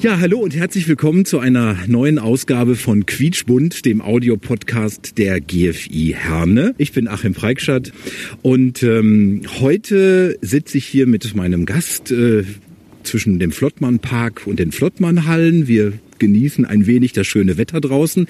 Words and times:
Ja, 0.00 0.20
hallo 0.20 0.38
und 0.38 0.54
herzlich 0.54 0.86
willkommen 0.86 1.24
zu 1.24 1.40
einer 1.40 1.76
neuen 1.88 2.20
Ausgabe 2.20 2.76
von 2.76 3.04
Quietschbund, 3.04 3.84
dem 3.84 4.00
Audiopodcast 4.00 5.18
der 5.18 5.40
GFI 5.40 6.14
Herne. 6.16 6.76
Ich 6.78 6.92
bin 6.92 7.08
Achim 7.08 7.34
Preikschat 7.34 7.92
und 8.40 8.84
ähm, 8.84 9.42
heute 9.58 10.38
sitze 10.40 10.78
ich 10.78 10.86
hier 10.86 11.08
mit 11.08 11.34
meinem 11.34 11.66
Gast 11.66 12.12
äh, 12.12 12.44
zwischen 13.02 13.40
dem 13.40 13.50
Flottmann-Park 13.50 14.46
und 14.46 14.60
den 14.60 14.70
Flottmann-Hallen. 14.70 15.66
Wir 15.66 15.94
genießen 16.20 16.64
ein 16.64 16.86
wenig 16.86 17.12
das 17.12 17.26
schöne 17.26 17.58
Wetter 17.58 17.80
draußen. 17.80 18.28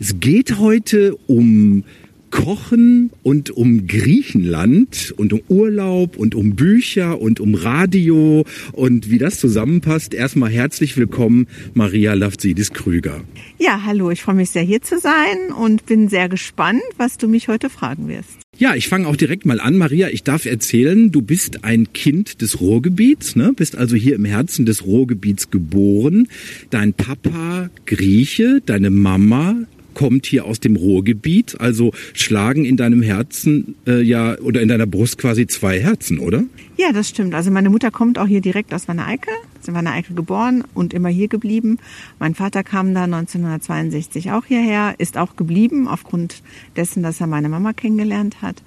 Es 0.00 0.18
geht 0.18 0.58
heute 0.58 1.14
um 1.26 1.84
Kochen 2.32 3.10
und 3.22 3.50
um 3.50 3.86
Griechenland 3.86 5.14
und 5.16 5.32
um 5.32 5.42
Urlaub 5.48 6.16
und 6.16 6.34
um 6.34 6.56
Bücher 6.56 7.20
und 7.20 7.38
um 7.38 7.54
Radio 7.54 8.44
und 8.72 9.10
wie 9.10 9.18
das 9.18 9.38
zusammenpasst. 9.38 10.14
Erstmal 10.14 10.50
herzlich 10.50 10.96
willkommen, 10.96 11.46
Maria 11.74 12.14
Lavzidis 12.14 12.72
Krüger. 12.72 13.20
Ja, 13.58 13.82
hallo, 13.84 14.10
ich 14.10 14.22
freue 14.22 14.34
mich 14.34 14.50
sehr 14.50 14.62
hier 14.62 14.82
zu 14.82 14.98
sein 14.98 15.52
und 15.56 15.86
bin 15.86 16.08
sehr 16.08 16.28
gespannt, 16.28 16.82
was 16.96 17.18
du 17.18 17.28
mich 17.28 17.46
heute 17.46 17.70
fragen 17.70 18.08
wirst. 18.08 18.30
Ja, 18.58 18.74
ich 18.74 18.88
fange 18.88 19.08
auch 19.08 19.16
direkt 19.16 19.46
mal 19.46 19.60
an, 19.60 19.78
Maria. 19.78 20.08
Ich 20.08 20.24
darf 20.24 20.44
erzählen, 20.44 21.10
du 21.10 21.22
bist 21.22 21.64
ein 21.64 21.92
Kind 21.92 22.42
des 22.42 22.60
Ruhrgebiets, 22.60 23.34
ne? 23.34 23.52
bist 23.54 23.76
also 23.76 23.96
hier 23.96 24.14
im 24.14 24.24
Herzen 24.24 24.66
des 24.66 24.84
Ruhrgebiets 24.84 25.50
geboren. 25.50 26.28
Dein 26.70 26.92
Papa 26.92 27.70
Grieche, 27.86 28.62
deine 28.64 28.90
Mama 28.90 29.56
kommt 29.94 30.26
hier 30.26 30.44
aus 30.44 30.60
dem 30.60 30.76
Ruhrgebiet, 30.76 31.60
also 31.60 31.92
schlagen 32.14 32.64
in 32.64 32.76
deinem 32.76 33.02
Herzen 33.02 33.74
äh, 33.86 34.02
ja 34.02 34.38
oder 34.38 34.60
in 34.60 34.68
deiner 34.68 34.86
Brust 34.86 35.18
quasi 35.18 35.46
zwei 35.46 35.80
Herzen, 35.80 36.18
oder? 36.18 36.44
Ja, 36.76 36.92
das 36.92 37.08
stimmt. 37.08 37.34
Also 37.34 37.50
meine 37.50 37.70
Mutter 37.70 37.90
kommt 37.90 38.18
auch 38.18 38.26
hier 38.26 38.40
direkt 38.40 38.74
aus 38.74 38.88
Wanne-Eickel, 38.88 39.32
ist 39.60 39.68
in 39.68 39.74
Wanne-Eickel 39.74 40.16
geboren 40.16 40.64
und 40.74 40.94
immer 40.94 41.08
hier 41.08 41.28
geblieben. 41.28 41.78
Mein 42.18 42.34
Vater 42.34 42.64
kam 42.64 42.94
da 42.94 43.04
1962 43.04 44.32
auch 44.32 44.46
hierher, 44.46 44.94
ist 44.98 45.16
auch 45.18 45.36
geblieben 45.36 45.88
aufgrund 45.88 46.42
dessen, 46.76 47.02
dass 47.02 47.20
er 47.20 47.26
meine 47.26 47.48
Mama 47.48 47.72
kennengelernt 47.72 48.42
hat. 48.42 48.62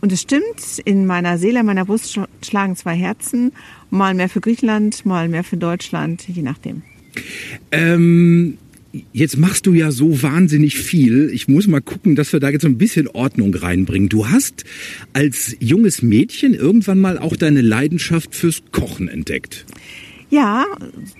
Und 0.00 0.12
es 0.12 0.20
stimmt, 0.20 0.82
in 0.84 1.06
meiner 1.06 1.38
Seele, 1.38 1.60
in 1.60 1.66
meiner 1.66 1.86
Brust 1.86 2.20
schlagen 2.42 2.76
zwei 2.76 2.94
Herzen, 2.94 3.52
mal 3.88 4.12
mehr 4.12 4.28
für 4.28 4.42
Griechenland, 4.42 5.06
mal 5.06 5.30
mehr 5.30 5.44
für 5.44 5.56
Deutschland, 5.56 6.28
je 6.28 6.42
nachdem. 6.42 6.82
Ähm, 7.72 8.58
Jetzt 9.12 9.38
machst 9.38 9.66
du 9.66 9.72
ja 9.72 9.90
so 9.90 10.22
wahnsinnig 10.22 10.78
viel. 10.78 11.30
Ich 11.32 11.48
muss 11.48 11.66
mal 11.66 11.80
gucken, 11.80 12.14
dass 12.14 12.32
wir 12.32 12.38
da 12.38 12.50
jetzt 12.50 12.64
ein 12.64 12.78
bisschen 12.78 13.08
Ordnung 13.08 13.52
reinbringen. 13.54 14.08
Du 14.08 14.28
hast 14.28 14.64
als 15.12 15.56
junges 15.58 16.02
Mädchen 16.02 16.54
irgendwann 16.54 17.00
mal 17.00 17.18
auch 17.18 17.36
deine 17.36 17.60
Leidenschaft 17.60 18.34
fürs 18.36 18.62
Kochen 18.70 19.08
entdeckt. 19.08 19.66
Ja, 20.30 20.64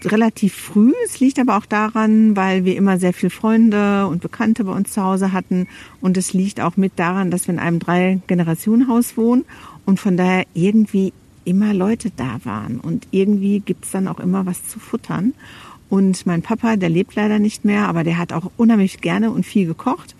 relativ 0.04 0.54
früh. 0.54 0.92
Es 1.04 1.20
liegt 1.20 1.38
aber 1.38 1.56
auch 1.56 1.66
daran, 1.66 2.36
weil 2.36 2.64
wir 2.64 2.76
immer 2.76 2.98
sehr 2.98 3.12
viel 3.12 3.30
Freunde 3.30 4.06
und 4.06 4.22
Bekannte 4.22 4.64
bei 4.64 4.72
uns 4.72 4.92
zu 4.92 5.02
Hause 5.02 5.32
hatten. 5.32 5.66
Und 6.00 6.16
es 6.16 6.32
liegt 6.32 6.60
auch 6.60 6.76
mit 6.76 6.92
daran, 6.96 7.30
dass 7.30 7.48
wir 7.48 7.54
in 7.54 7.60
einem 7.60 7.80
Drei-Generationen-Haus 7.80 9.16
wohnen 9.16 9.44
und 9.84 10.00
von 10.00 10.16
daher 10.16 10.44
irgendwie 10.54 11.12
immer 11.44 11.74
Leute 11.74 12.10
da 12.16 12.40
waren. 12.44 12.80
Und 12.80 13.06
irgendwie 13.10 13.60
gibt's 13.60 13.90
dann 13.90 14.08
auch 14.08 14.20
immer 14.20 14.46
was 14.46 14.66
zu 14.68 14.78
futtern. 14.78 15.34
Und 15.94 16.26
mein 16.26 16.42
Papa, 16.42 16.74
der 16.74 16.88
lebt 16.88 17.14
leider 17.14 17.38
nicht 17.38 17.64
mehr, 17.64 17.86
aber 17.86 18.02
der 18.02 18.18
hat 18.18 18.32
auch 18.32 18.50
unheimlich 18.56 19.00
gerne 19.00 19.30
und 19.30 19.46
viel 19.46 19.64
gekocht. 19.64 20.16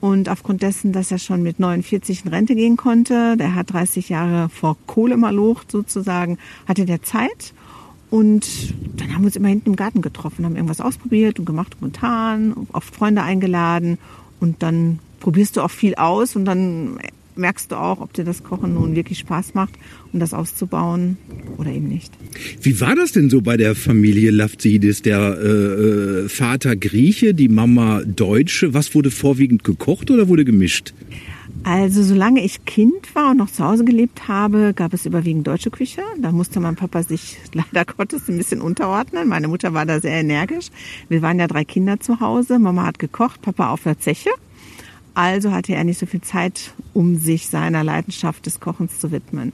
Und 0.00 0.28
aufgrund 0.28 0.62
dessen, 0.62 0.92
dass 0.92 1.10
er 1.10 1.18
schon 1.18 1.42
mit 1.42 1.58
49 1.58 2.24
in 2.24 2.30
Rente 2.30 2.54
gehen 2.54 2.76
konnte, 2.76 3.36
der 3.36 3.56
hat 3.56 3.72
30 3.72 4.08
Jahre 4.08 4.48
vor 4.50 4.76
Kohle 4.86 5.16
malocht 5.16 5.72
sozusagen, 5.72 6.38
hatte 6.68 6.86
der 6.86 7.02
Zeit. 7.02 7.54
Und 8.08 8.46
dann 8.98 9.12
haben 9.12 9.22
wir 9.22 9.26
uns 9.26 9.34
immer 9.34 9.48
hinten 9.48 9.70
im 9.70 9.76
Garten 9.76 10.00
getroffen, 10.00 10.44
haben 10.44 10.54
irgendwas 10.54 10.80
ausprobiert 10.80 11.40
und 11.40 11.44
gemacht 11.44 11.76
und 11.80 11.92
getan, 11.92 12.68
oft 12.72 12.94
Freunde 12.94 13.24
eingeladen. 13.24 13.98
Und 14.38 14.62
dann 14.62 15.00
probierst 15.18 15.56
du 15.56 15.62
auch 15.62 15.72
viel 15.72 15.96
aus 15.96 16.36
und 16.36 16.44
dann 16.44 17.00
merkst 17.36 17.72
du 17.72 17.76
auch, 17.76 18.00
ob 18.00 18.12
dir 18.12 18.24
das 18.24 18.42
Kochen 18.42 18.74
nun 18.74 18.94
wirklich 18.94 19.18
Spaß 19.18 19.54
macht, 19.54 19.74
um 20.12 20.20
das 20.20 20.34
auszubauen 20.34 21.16
oder 21.56 21.70
eben 21.70 21.88
nicht. 21.88 22.12
Wie 22.62 22.80
war 22.80 22.94
das 22.94 23.12
denn 23.12 23.30
so 23.30 23.40
bei 23.40 23.56
der 23.56 23.74
Familie 23.74 24.30
Lafzidis? 24.30 25.02
Der 25.02 25.38
äh, 25.40 25.46
äh, 25.46 26.28
Vater 26.28 26.76
Grieche, 26.76 27.34
die 27.34 27.48
Mama 27.48 28.02
Deutsche. 28.04 28.74
Was 28.74 28.94
wurde 28.94 29.10
vorwiegend 29.10 29.64
gekocht 29.64 30.10
oder 30.10 30.28
wurde 30.28 30.44
gemischt? 30.44 30.92
Also 31.62 32.02
solange 32.02 32.42
ich 32.42 32.64
Kind 32.64 33.14
war 33.14 33.32
und 33.32 33.36
noch 33.36 33.50
zu 33.50 33.64
Hause 33.64 33.84
gelebt 33.84 34.28
habe, 34.28 34.72
gab 34.74 34.94
es 34.94 35.04
überwiegend 35.04 35.46
deutsche 35.46 35.70
Küche. 35.70 36.02
Da 36.18 36.32
musste 36.32 36.58
mein 36.58 36.76
Papa 36.76 37.02
sich 37.02 37.36
leider 37.52 37.84
Gottes 37.84 38.28
ein 38.28 38.38
bisschen 38.38 38.62
unterordnen. 38.62 39.28
Meine 39.28 39.48
Mutter 39.48 39.74
war 39.74 39.84
da 39.84 40.00
sehr 40.00 40.20
energisch. 40.20 40.68
Wir 41.08 41.22
waren 41.22 41.38
ja 41.38 41.46
drei 41.46 41.64
Kinder 41.64 42.00
zu 42.00 42.20
Hause. 42.20 42.58
Mama 42.58 42.86
hat 42.86 42.98
gekocht, 42.98 43.42
Papa 43.42 43.70
auf 43.70 43.82
der 43.82 43.98
Zeche. 43.98 44.30
Also 45.14 45.52
hatte 45.52 45.74
er 45.74 45.84
nicht 45.84 45.98
so 45.98 46.06
viel 46.06 46.20
Zeit, 46.20 46.72
um 46.94 47.16
sich 47.18 47.48
seiner 47.48 47.84
Leidenschaft 47.84 48.46
des 48.46 48.60
Kochens 48.60 48.98
zu 48.98 49.10
widmen. 49.12 49.52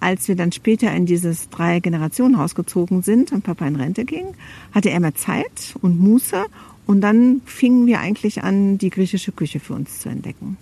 Als 0.00 0.28
wir 0.28 0.36
dann 0.36 0.52
später 0.52 0.92
in 0.94 1.06
dieses 1.06 1.48
Drei-Generationen-Haus 1.50 2.54
gezogen 2.54 3.02
sind 3.02 3.32
und 3.32 3.42
Papa 3.42 3.66
in 3.66 3.76
Rente 3.76 4.04
ging, 4.04 4.26
hatte 4.72 4.90
er 4.90 5.00
mehr 5.00 5.14
Zeit 5.14 5.74
und 5.80 5.98
Muße 5.98 6.44
und 6.86 7.00
dann 7.00 7.42
fingen 7.44 7.86
wir 7.86 8.00
eigentlich 8.00 8.42
an, 8.42 8.78
die 8.78 8.90
griechische 8.90 9.32
Küche 9.32 9.60
für 9.60 9.74
uns 9.74 10.00
zu 10.00 10.08
entdecken. 10.08 10.56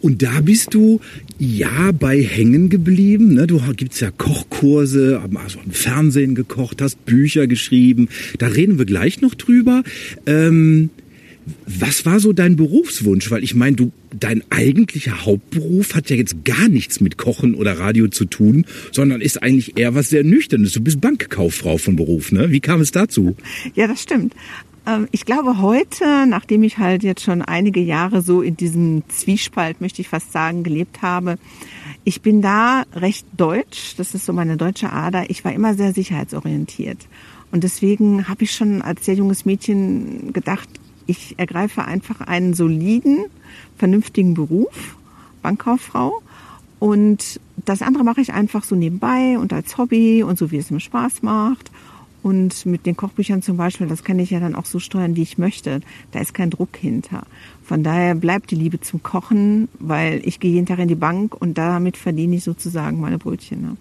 Und 0.00 0.22
da 0.22 0.40
bist 0.40 0.74
du 0.74 1.00
ja 1.38 1.92
bei 1.92 2.22
hängen 2.22 2.68
geblieben. 2.68 3.34
Ne? 3.34 3.46
Du 3.46 3.60
gibt's 3.74 4.00
ja 4.00 4.10
Kochkurse, 4.10 5.22
also 5.34 5.58
im 5.64 5.70
Fernsehen 5.70 6.34
gekocht, 6.34 6.82
hast 6.82 7.04
Bücher 7.06 7.46
geschrieben. 7.46 8.08
Da 8.38 8.48
reden 8.48 8.78
wir 8.78 8.84
gleich 8.84 9.20
noch 9.20 9.34
drüber. 9.34 9.82
Ähm 10.26 10.90
was 11.66 12.04
war 12.04 12.20
so 12.20 12.32
dein 12.32 12.56
Berufswunsch? 12.56 13.30
Weil 13.30 13.44
ich 13.44 13.54
meine, 13.54 13.76
du, 13.76 13.92
dein 14.18 14.42
eigentlicher 14.50 15.24
Hauptberuf 15.24 15.94
hat 15.94 16.10
ja 16.10 16.16
jetzt 16.16 16.44
gar 16.44 16.68
nichts 16.68 17.00
mit 17.00 17.18
Kochen 17.18 17.54
oder 17.54 17.78
Radio 17.78 18.08
zu 18.08 18.24
tun, 18.24 18.66
sondern 18.92 19.20
ist 19.20 19.42
eigentlich 19.42 19.78
eher 19.78 19.94
was 19.94 20.08
sehr 20.08 20.24
Nüchternes. 20.24 20.72
Du 20.72 20.80
bist 20.80 21.00
Bankkauffrau 21.00 21.78
von 21.78 21.96
Beruf, 21.96 22.32
ne? 22.32 22.50
Wie 22.50 22.60
kam 22.60 22.80
es 22.80 22.90
dazu? 22.90 23.36
Ja, 23.74 23.86
das 23.86 24.02
stimmt. 24.02 24.34
Ähm, 24.86 25.08
ich 25.12 25.24
glaube 25.24 25.60
heute, 25.60 26.26
nachdem 26.26 26.62
ich 26.62 26.78
halt 26.78 27.02
jetzt 27.02 27.22
schon 27.22 27.42
einige 27.42 27.80
Jahre 27.80 28.22
so 28.22 28.42
in 28.42 28.56
diesem 28.56 29.02
Zwiespalt, 29.08 29.80
möchte 29.80 30.00
ich 30.00 30.08
fast 30.08 30.32
sagen, 30.32 30.62
gelebt 30.62 31.02
habe, 31.02 31.38
ich 32.04 32.22
bin 32.22 32.42
da 32.42 32.84
recht 32.94 33.26
deutsch. 33.36 33.94
Das 33.96 34.14
ist 34.14 34.26
so 34.26 34.32
meine 34.32 34.56
deutsche 34.56 34.92
Ader. 34.92 35.28
Ich 35.28 35.44
war 35.44 35.52
immer 35.52 35.74
sehr 35.74 35.92
sicherheitsorientiert. 35.92 36.98
Und 37.52 37.64
deswegen 37.64 38.28
habe 38.28 38.44
ich 38.44 38.52
schon 38.52 38.82
als 38.82 39.04
sehr 39.04 39.14
junges 39.14 39.44
Mädchen 39.44 40.32
gedacht, 40.32 40.68
ich 41.06 41.38
ergreife 41.38 41.84
einfach 41.84 42.20
einen 42.20 42.54
soliden, 42.54 43.26
vernünftigen 43.78 44.34
Beruf, 44.34 44.96
Bankkauffrau. 45.42 46.22
Und 46.78 47.40
das 47.64 47.82
andere 47.82 48.04
mache 48.04 48.20
ich 48.20 48.32
einfach 48.32 48.64
so 48.64 48.74
nebenbei 48.74 49.38
und 49.38 49.52
als 49.52 49.78
Hobby 49.78 50.22
und 50.22 50.38
so 50.38 50.50
wie 50.50 50.58
es 50.58 50.70
mir 50.70 50.80
Spaß 50.80 51.22
macht. 51.22 51.70
Und 52.22 52.66
mit 52.66 52.86
den 52.86 52.96
Kochbüchern 52.96 53.40
zum 53.40 53.56
Beispiel, 53.56 53.86
das 53.86 54.02
kann 54.02 54.18
ich 54.18 54.30
ja 54.30 54.40
dann 54.40 54.56
auch 54.56 54.64
so 54.64 54.80
steuern, 54.80 55.14
wie 55.14 55.22
ich 55.22 55.38
möchte. 55.38 55.80
Da 56.10 56.18
ist 56.18 56.34
kein 56.34 56.50
Druck 56.50 56.76
hinter. 56.76 57.24
Von 57.62 57.84
daher 57.84 58.16
bleibt 58.16 58.50
die 58.50 58.56
Liebe 58.56 58.80
zum 58.80 59.00
Kochen, 59.02 59.68
weil 59.78 60.20
ich 60.24 60.40
gehe 60.40 60.50
jeden 60.50 60.66
Tag 60.66 60.80
in 60.80 60.88
die 60.88 60.96
Bank 60.96 61.40
und 61.40 61.56
damit 61.56 61.96
verdiene 61.96 62.36
ich 62.36 62.42
sozusagen 62.44 63.00
meine 63.00 63.18
Brötchen. 63.18 63.62
Ne? 63.62 63.76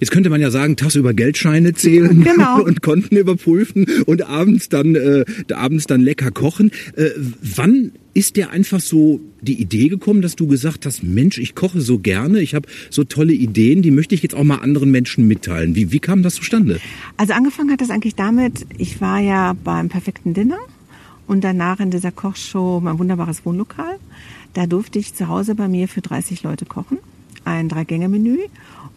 Jetzt 0.00 0.10
könnte 0.10 0.30
man 0.30 0.40
ja 0.40 0.50
sagen, 0.50 0.76
tagsüber 0.76 1.14
Geldscheine 1.14 1.74
zählen 1.74 2.22
genau. 2.22 2.62
und 2.64 2.82
Konten 2.82 3.16
überprüfen 3.16 3.86
und 4.06 4.22
abends 4.22 4.68
dann 4.68 4.94
äh, 4.94 5.24
abends 5.52 5.86
dann 5.86 6.00
lecker 6.00 6.30
kochen. 6.30 6.70
Äh, 6.96 7.10
wann 7.16 7.92
ist 8.16 8.36
dir 8.36 8.50
einfach 8.50 8.80
so 8.80 9.20
die 9.42 9.60
Idee 9.60 9.88
gekommen, 9.88 10.22
dass 10.22 10.36
du 10.36 10.46
gesagt 10.46 10.86
hast, 10.86 11.02
Mensch, 11.02 11.36
ich 11.36 11.54
koche 11.54 11.82
so 11.82 11.98
gerne, 11.98 12.40
ich 12.40 12.54
habe 12.54 12.66
so 12.88 13.04
tolle 13.04 13.34
Ideen, 13.34 13.82
die 13.82 13.90
möchte 13.90 14.14
ich 14.14 14.22
jetzt 14.22 14.34
auch 14.34 14.42
mal 14.42 14.56
anderen 14.56 14.90
Menschen 14.90 15.28
mitteilen. 15.28 15.74
Wie, 15.74 15.92
wie 15.92 15.98
kam 15.98 16.22
das 16.22 16.36
zustande? 16.36 16.80
Also 17.18 17.34
angefangen 17.34 17.70
hat 17.70 17.82
das 17.82 17.90
eigentlich 17.90 18.14
damit, 18.14 18.66
ich 18.78 19.02
war 19.02 19.20
ja 19.20 19.54
beim 19.62 19.90
perfekten 19.90 20.32
Dinner 20.32 20.58
und 21.26 21.44
danach 21.44 21.78
in 21.78 21.90
dieser 21.90 22.10
Kochshow 22.10 22.80
mein 22.80 22.98
wunderbares 22.98 23.44
Wohnlokal. 23.44 23.98
Da 24.54 24.66
durfte 24.66 24.98
ich 24.98 25.12
zu 25.12 25.28
Hause 25.28 25.54
bei 25.54 25.68
mir 25.68 25.86
für 25.86 26.00
30 26.00 26.42
Leute 26.42 26.64
kochen, 26.64 26.96
ein 27.46 27.68
Drei-Gänge-Menü 27.68 28.38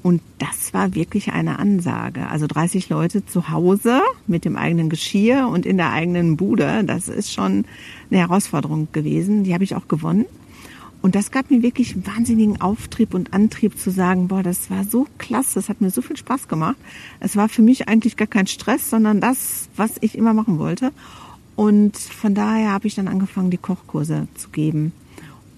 und 0.02 0.22
das 0.38 0.74
war 0.74 0.96
wirklich 0.96 1.34
eine 1.34 1.60
Ansage. 1.60 2.28
Also 2.28 2.48
30 2.48 2.90
Leute 2.90 3.26
zu 3.26 3.50
Hause 3.50 4.02
mit 4.28 4.46
dem 4.46 4.56
eigenen 4.56 4.90
Geschirr 4.90 5.48
und 5.48 5.66
in 5.66 5.78
der 5.78 5.92
eigenen 5.92 6.38
Bude, 6.38 6.84
das 6.86 7.10
ist 7.10 7.34
schon 7.34 7.66
eine 8.10 8.20
Herausforderung 8.20 8.88
gewesen. 8.92 9.44
Die 9.44 9.54
habe 9.54 9.64
ich 9.64 9.76
auch 9.76 9.88
gewonnen. 9.88 10.26
Und 11.02 11.16
das 11.16 11.32
gab 11.32 11.50
mir 11.50 11.62
wirklich 11.62 12.06
wahnsinnigen 12.06 12.60
Auftrieb 12.60 13.14
und 13.14 13.34
Antrieb 13.34 13.78
zu 13.78 13.90
sagen, 13.90 14.28
boah, 14.28 14.44
das 14.44 14.70
war 14.70 14.84
so 14.84 15.08
klasse, 15.18 15.56
das 15.56 15.70
hat 15.70 15.80
mir 15.80 15.92
so 15.92 16.02
viel 16.02 16.18
Spaß 16.18 16.50
gemacht. 16.50 16.76
Es 17.22 17.38
war 17.38 17.48
für 17.48 17.62
mich 17.62 17.88
eigentlich 17.88 18.18
gar 18.18 18.28
kein 18.28 18.48
Stress, 18.48 18.90
sondern 18.90 19.22
das, 19.22 19.70
was 19.78 19.94
ich 20.02 20.18
immer 20.18 20.34
machen 20.34 20.60
wollte. 20.60 20.92
Und 21.56 21.98
von 21.98 22.36
daher 22.36 22.72
habe 22.72 22.88
ich 22.88 22.96
dann 22.96 23.08
angefangen, 23.08 23.50
die 23.50 23.58
Kochkurse 23.58 24.28
zu 24.36 24.50
geben. 24.50 24.92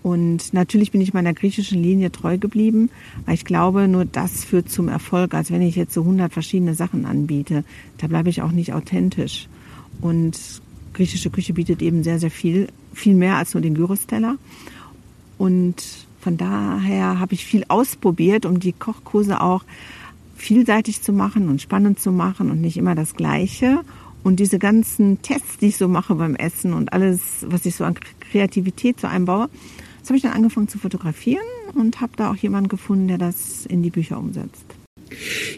Und 0.04 0.54
natürlich 0.54 0.92
bin 0.92 1.02
ich 1.02 1.14
meiner 1.14 1.34
griechischen 1.34 1.82
Linie 1.82 2.12
treu 2.12 2.38
geblieben, 2.38 2.90
weil 3.26 3.36
ich 3.36 3.46
glaube, 3.46 3.88
nur 3.88 4.06
das 4.06 4.44
führt 4.44 4.70
zum 4.70 4.88
Erfolg, 4.88 5.34
als 5.34 5.52
wenn 5.52 5.62
ich 5.62 5.76
jetzt 5.76 5.94
so 5.94 6.02
100 6.02 6.34
verschiedene 6.34 6.74
Sachen 6.74 7.06
anbiete. 7.06 7.64
Da 8.00 8.08
bleibe 8.08 8.30
ich 8.30 8.42
auch 8.42 8.52
nicht 8.52 8.74
authentisch. 8.74 9.48
Und 10.02 10.40
griechische 10.94 11.30
Küche 11.30 11.54
bietet 11.54 11.82
eben 11.82 12.04
sehr, 12.04 12.20
sehr 12.20 12.32
viel, 12.32 12.68
viel 12.94 13.14
mehr 13.14 13.38
als 13.38 13.54
nur 13.54 13.62
den 13.62 13.76
Gyros-Teller. 13.76 14.38
Und 15.38 15.84
von 16.20 16.38
daher 16.38 17.20
habe 17.20 17.34
ich 17.34 17.46
viel 17.46 17.66
ausprobiert, 17.68 18.46
um 18.46 18.60
die 18.60 18.74
Kochkurse 18.74 19.42
auch 19.42 19.64
vielseitig 20.36 21.02
zu 21.04 21.14
machen 21.14 21.50
und 21.50 21.62
spannend 21.62 22.00
zu 22.00 22.12
machen 22.12 22.50
und 22.50 22.62
nicht 22.62 22.78
immer 22.78 22.96
das 22.96 23.14
Gleiche. 23.14 23.82
Und 24.24 24.40
diese 24.40 24.60
ganzen 24.60 25.22
Tests, 25.22 25.58
die 25.60 25.68
ich 25.68 25.78
so 25.78 25.88
mache 25.88 26.16
beim 26.16 26.36
Essen 26.36 26.74
und 26.74 26.94
alles, 26.94 27.20
was 27.46 27.66
ich 27.66 27.76
so 27.76 27.84
an 27.84 27.96
Kreativität 28.32 29.00
so 29.00 29.08
einbaue, 29.08 29.50
das 30.02 30.10
habe 30.10 30.18
ich 30.18 30.24
dann 30.24 30.34
angefangen 30.34 30.68
zu 30.68 30.78
fotografieren 30.78 31.44
und 31.76 32.02
habe 32.02 32.14
da 32.18 32.32
auch 32.32 32.36
jemanden 32.36 32.70
gefunden, 32.70 33.08
der 33.08 33.18
das 33.18 33.66
in 33.68 33.84
die 33.84 33.92
Bücher 33.92 34.20
umsetzt. 34.20 34.66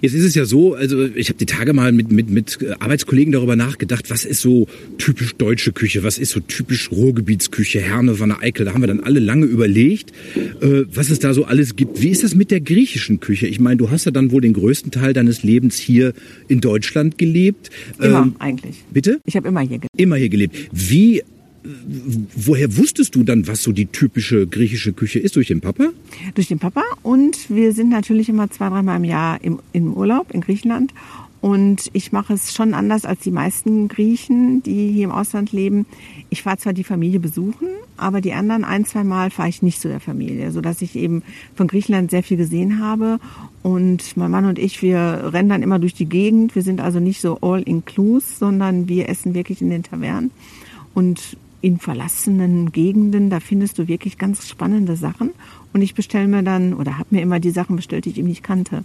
Jetzt 0.02 0.14
ist 0.14 0.24
es 0.24 0.36
ja 0.36 0.46
so, 0.46 0.74
also 0.74 1.06
ich 1.06 1.30
habe 1.30 1.38
die 1.38 1.46
Tage 1.46 1.74
mal 1.74 1.92
mit, 1.92 2.12
mit, 2.12 2.30
mit 2.30 2.60
Arbeitskollegen 2.80 3.32
darüber 3.32 3.56
nachgedacht, 3.56 4.10
was 4.10 4.26
ist 4.26 4.42
so 4.42 4.68
typisch 4.98 5.36
deutsche 5.36 5.72
Küche, 5.72 6.04
was 6.04 6.18
ist 6.18 6.32
so 6.32 6.40
typisch 6.40 6.92
Ruhrgebietsküche, 6.92 7.80
Herne 7.80 8.16
der 8.16 8.42
Eickel, 8.42 8.66
da 8.66 8.74
haben 8.74 8.82
wir 8.82 8.88
dann 8.88 9.02
alle 9.02 9.20
lange 9.20 9.46
überlegt, 9.46 10.12
äh, 10.36 10.84
was 10.94 11.10
es 11.10 11.20
da 11.20 11.34
so 11.34 11.46
alles 11.46 11.76
gibt. 11.76 12.02
Wie 12.02 12.10
ist 12.10 12.24
das 12.24 12.36
mit 12.36 12.52
der 12.52 12.62
griechischen 12.62 13.20
Küche? 13.20 13.48
Ich 13.48 13.60
meine, 13.60 13.78
du 13.78 13.92
hast 13.92 14.06
ja 14.06 14.12
dann 14.12 14.32
wohl 14.32 14.42
den 14.42 14.54
größten 14.54 14.92
Teil 14.92 15.14
deines 15.14 15.44
Lebens 15.44 15.78
hier 15.78 16.14
in 16.48 16.60
Deutschland 16.60 17.18
gelebt. 17.18 17.70
Immer 18.00 18.24
ähm, 18.24 18.36
eigentlich. 18.40 18.84
Bitte? 18.92 19.20
Ich 19.26 19.36
habe 19.36 19.48
immer 19.48 19.62
hier 19.62 19.78
gelebt. 19.78 19.90
Immer 19.96 20.16
hier 20.16 20.30
gelebt. 20.30 20.56
Wie 20.72 21.22
woher 22.36 22.78
wusstest 22.78 23.16
du 23.16 23.24
dann, 23.24 23.48
was 23.48 23.64
so 23.64 23.72
die 23.72 23.86
typische 23.86 24.48
griechische 24.48 24.94
Küche 24.94 25.20
ist? 25.20 25.36
Durch 25.36 25.48
den 25.48 25.62
Papa? 25.62 25.90
Durch 26.36 26.48
den 26.48 26.60
Papa 26.60 26.84
und 27.02 27.50
wir 27.50 27.74
sind 27.74 27.90
natürlich 27.90 28.30
immer 28.30 28.50
zwei, 28.52 28.70
dreimal 28.70 28.98
im 28.98 29.04
Jahr 29.04 29.44
im, 29.44 29.60
im 29.72 29.94
Urlaub 29.94 30.32
in 30.32 30.42
Griechenland. 30.42 30.94
Und 31.44 31.90
ich 31.92 32.14
mache 32.14 32.34
es 32.34 32.54
schon 32.54 32.74
anders 32.74 33.04
als 33.04 33.20
die 33.20 33.32
meisten 33.32 33.90
Griechen, 33.90 34.64
die 34.64 34.94
hier 34.94 35.04
im 35.04 35.12
Ausland 35.12 35.52
leben. 35.52 35.86
Ich 36.30 36.42
fahre 36.42 36.58
zwar 36.58 36.72
die 36.72 36.86
Familie 36.86 37.20
besuchen, 37.20 37.68
aber 37.98 38.22
die 38.22 38.32
anderen 38.32 38.64
ein, 38.64 38.86
zwei 38.86 39.04
Mal 39.04 39.30
fahre 39.30 39.50
ich 39.50 39.62
nicht 39.62 39.82
zu 39.82 39.90
der 39.90 40.00
Familie, 40.00 40.54
sodass 40.54 40.82
ich 40.82 40.96
eben 40.96 41.22
von 41.54 41.68
Griechenland 41.68 42.12
sehr 42.12 42.24
viel 42.24 42.38
gesehen 42.38 42.80
habe. 42.80 43.20
Und 43.62 44.16
mein 44.16 44.32
Mann 44.32 44.46
und 44.46 44.58
ich, 44.58 44.82
wir 44.82 45.32
rennen 45.34 45.50
dann 45.50 45.64
immer 45.64 45.80
durch 45.80 45.94
die 45.94 46.06
Gegend. 46.06 46.56
Wir 46.56 46.62
sind 46.62 46.80
also 46.80 47.02
nicht 47.02 47.20
so 47.20 47.38
all 47.42 47.62
inclusive, 47.64 48.38
sondern 48.40 48.88
wir 48.88 49.10
essen 49.10 49.34
wirklich 49.34 49.62
in 49.62 49.70
den 49.70 49.84
Tavernen. 49.84 50.32
Und 50.94 51.36
in 51.64 51.80
verlassenen 51.80 52.74
Gegenden, 52.74 53.30
da 53.30 53.40
findest 53.40 53.80
du 53.80 53.88
wirklich 53.88 54.18
ganz 54.18 54.50
spannende 54.50 54.98
Sachen. 54.98 55.32
Und 55.72 55.82
ich 55.82 55.96
bestelle 55.96 56.28
mir 56.28 56.44
dann 56.44 56.74
oder 56.74 56.98
habe 56.98 57.16
mir 57.16 57.22
immer 57.22 57.40
die 57.40 57.52
Sachen 57.52 57.78
bestellt, 57.78 58.04
die 58.04 58.10
ich 58.10 58.18
eben 58.18 58.28
nicht 58.28 58.44
kannte. 58.44 58.84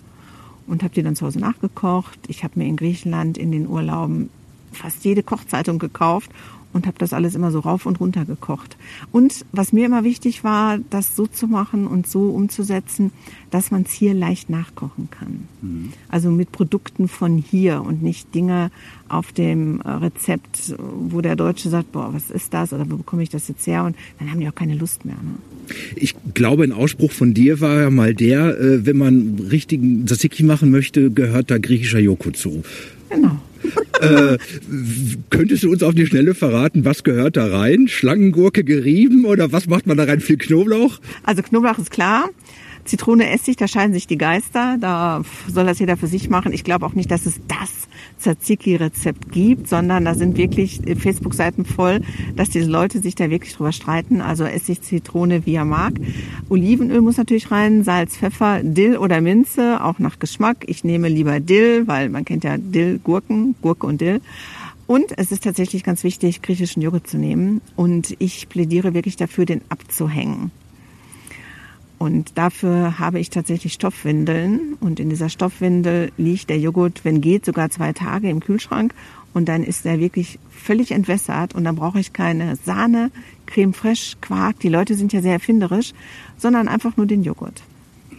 Und 0.68 0.84
habe 0.84 0.94
die 0.94 1.02
dann 1.02 1.16
zu 1.16 1.26
Hause 1.26 1.40
nachgekocht. 1.40 2.20
Ich 2.28 2.44
habe 2.44 2.56
mir 2.56 2.66
in 2.66 2.76
Griechenland 2.76 3.36
in 3.36 3.50
den 3.50 3.66
Urlauben 3.66 4.30
fast 4.70 5.04
jede 5.04 5.24
Kochzeitung 5.24 5.80
gekauft 5.80 6.30
und 6.72 6.86
habe 6.86 6.98
das 6.98 7.12
alles 7.12 7.34
immer 7.34 7.50
so 7.50 7.60
rauf 7.60 7.86
und 7.86 8.00
runter 8.00 8.24
gekocht. 8.24 8.76
Und 9.10 9.44
was 9.52 9.72
mir 9.72 9.86
immer 9.86 10.04
wichtig 10.04 10.44
war, 10.44 10.78
das 10.90 11.16
so 11.16 11.26
zu 11.26 11.46
machen 11.46 11.86
und 11.86 12.06
so 12.06 12.30
umzusetzen, 12.30 13.10
dass 13.50 13.70
man 13.70 13.82
es 13.82 13.92
hier 13.92 14.12
leicht 14.14 14.50
nachkochen 14.50 15.08
kann. 15.10 15.48
Mhm. 15.62 15.92
Also 16.08 16.30
mit 16.30 16.52
Produkten 16.52 17.08
von 17.08 17.38
hier 17.38 17.82
und 17.82 18.02
nicht 18.02 18.34
Dinge 18.34 18.70
auf 19.08 19.32
dem 19.32 19.80
äh, 19.80 19.88
Rezept, 19.88 20.74
wo 20.78 21.22
der 21.22 21.36
Deutsche 21.36 21.70
sagt, 21.70 21.92
boah, 21.92 22.12
was 22.12 22.30
ist 22.30 22.52
das 22.52 22.72
oder 22.72 22.88
wo 22.90 22.96
bekomme 22.96 23.22
ich 23.22 23.30
das 23.30 23.48
jetzt 23.48 23.66
her? 23.66 23.84
Und 23.84 23.96
dann 24.18 24.30
haben 24.30 24.40
die 24.40 24.48
auch 24.48 24.54
keine 24.54 24.74
Lust 24.74 25.06
mehr. 25.06 25.16
Ne? 25.16 25.74
Ich 25.96 26.14
glaube, 26.34 26.64
ein 26.64 26.72
Ausspruch 26.72 27.12
von 27.12 27.32
dir 27.32 27.60
war 27.60 27.80
ja 27.80 27.90
mal 27.90 28.14
der, 28.14 28.58
äh, 28.60 28.84
wenn 28.84 28.98
man 28.98 29.38
richtigen 29.50 30.06
Tzatziki 30.06 30.42
machen 30.42 30.70
möchte, 30.70 31.10
gehört 31.10 31.50
da 31.50 31.58
griechischer 31.58 32.00
Joghurt 32.00 32.36
zu. 32.36 32.62
Genau 33.08 33.38
äh, 34.00 34.38
könntest 35.30 35.62
du 35.62 35.70
uns 35.70 35.82
auf 35.82 35.94
die 35.94 36.06
Schnelle 36.06 36.34
verraten, 36.34 36.84
was 36.84 37.04
gehört 37.04 37.36
da 37.36 37.46
rein? 37.46 37.88
Schlangengurke 37.88 38.64
gerieben 38.64 39.24
oder 39.24 39.52
was 39.52 39.66
macht 39.66 39.86
man 39.86 39.96
da 39.96 40.04
rein? 40.04 40.20
Viel 40.20 40.38
Knoblauch? 40.38 41.00
Also 41.24 41.42
Knoblauch 41.42 41.78
ist 41.78 41.90
klar. 41.90 42.30
Zitrone, 42.88 43.30
Essig, 43.30 43.56
da 43.56 43.68
scheiden 43.68 43.92
sich 43.92 44.06
die 44.06 44.16
Geister. 44.16 44.78
Da 44.80 45.22
soll 45.46 45.66
das 45.66 45.78
jeder 45.78 45.96
für 45.96 46.06
sich 46.06 46.30
machen. 46.30 46.52
Ich 46.52 46.64
glaube 46.64 46.86
auch 46.86 46.94
nicht, 46.94 47.10
dass 47.10 47.26
es 47.26 47.40
das 47.46 47.88
Tzatziki-Rezept 48.18 49.30
gibt, 49.30 49.68
sondern 49.68 50.06
da 50.06 50.14
sind 50.14 50.38
wirklich 50.38 50.80
Facebook-Seiten 50.98 51.66
voll, 51.66 52.00
dass 52.34 52.48
diese 52.50 52.70
Leute 52.70 53.00
sich 53.00 53.14
da 53.14 53.28
wirklich 53.28 53.54
drüber 53.54 53.72
streiten. 53.72 54.22
Also 54.22 54.44
Essig, 54.44 54.80
Zitrone, 54.82 55.44
wie 55.44 55.54
er 55.54 55.66
mag. 55.66 55.94
Olivenöl 56.48 57.02
muss 57.02 57.18
natürlich 57.18 57.50
rein, 57.50 57.84
Salz, 57.84 58.16
Pfeffer, 58.16 58.62
Dill 58.62 58.96
oder 58.96 59.20
Minze, 59.20 59.84
auch 59.84 59.98
nach 59.98 60.18
Geschmack. 60.18 60.64
Ich 60.66 60.82
nehme 60.82 61.08
lieber 61.08 61.40
Dill, 61.40 61.86
weil 61.86 62.08
man 62.08 62.24
kennt 62.24 62.44
ja 62.44 62.56
Dill, 62.56 63.00
Gurken, 63.04 63.54
Gurke 63.60 63.86
und 63.86 64.00
Dill. 64.00 64.20
Und 64.86 65.18
es 65.18 65.30
ist 65.30 65.44
tatsächlich 65.44 65.84
ganz 65.84 66.02
wichtig, 66.02 66.40
griechischen 66.40 66.80
Joghurt 66.80 67.06
zu 67.06 67.18
nehmen. 67.18 67.60
Und 67.76 68.16
ich 68.18 68.48
plädiere 68.48 68.94
wirklich 68.94 69.16
dafür, 69.16 69.44
den 69.44 69.60
abzuhängen. 69.68 70.50
Und 71.98 72.38
dafür 72.38 72.98
habe 72.98 73.18
ich 73.18 73.30
tatsächlich 73.30 73.72
Stoffwindeln. 73.72 74.74
Und 74.80 75.00
in 75.00 75.10
dieser 75.10 75.28
Stoffwindel 75.28 76.12
liegt 76.16 76.48
der 76.48 76.58
Joghurt, 76.58 77.04
wenn 77.04 77.20
geht, 77.20 77.44
sogar 77.44 77.70
zwei 77.70 77.92
Tage 77.92 78.30
im 78.30 78.40
Kühlschrank. 78.40 78.94
Und 79.34 79.48
dann 79.48 79.64
ist 79.64 79.84
er 79.84 79.98
wirklich 79.98 80.38
völlig 80.50 80.92
entwässert. 80.92 81.54
Und 81.54 81.64
dann 81.64 81.76
brauche 81.76 81.98
ich 81.98 82.12
keine 82.12 82.56
Sahne, 82.56 83.10
Creme 83.46 83.74
fraiche, 83.74 84.16
Quark. 84.20 84.60
Die 84.60 84.68
Leute 84.68 84.94
sind 84.94 85.12
ja 85.12 85.22
sehr 85.22 85.32
erfinderisch, 85.32 85.92
sondern 86.36 86.68
einfach 86.68 86.96
nur 86.96 87.06
den 87.06 87.24
Joghurt. 87.24 87.62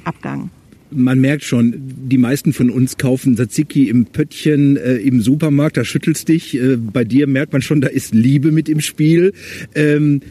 Abgang 0.03 0.49
man 0.91 1.19
merkt 1.19 1.43
schon, 1.43 1.73
die 1.77 2.17
meisten 2.17 2.53
von 2.53 2.69
uns 2.69 2.97
kaufen 2.97 3.35
Tzatziki 3.35 3.89
im 3.89 4.05
Pöttchen 4.05 4.77
äh, 4.77 4.95
im 4.95 5.21
Supermarkt, 5.21 5.77
da 5.77 5.85
schüttelst 5.85 6.27
dich. 6.27 6.55
Äh, 6.55 6.77
bei 6.77 7.03
dir 7.03 7.27
merkt 7.27 7.53
man 7.53 7.61
schon, 7.61 7.81
da 7.81 7.87
ist 7.87 8.13
Liebe 8.13 8.51
mit 8.51 8.69
im 8.69 8.81
Spiel. 8.81 9.33
Ähm, 9.75 10.21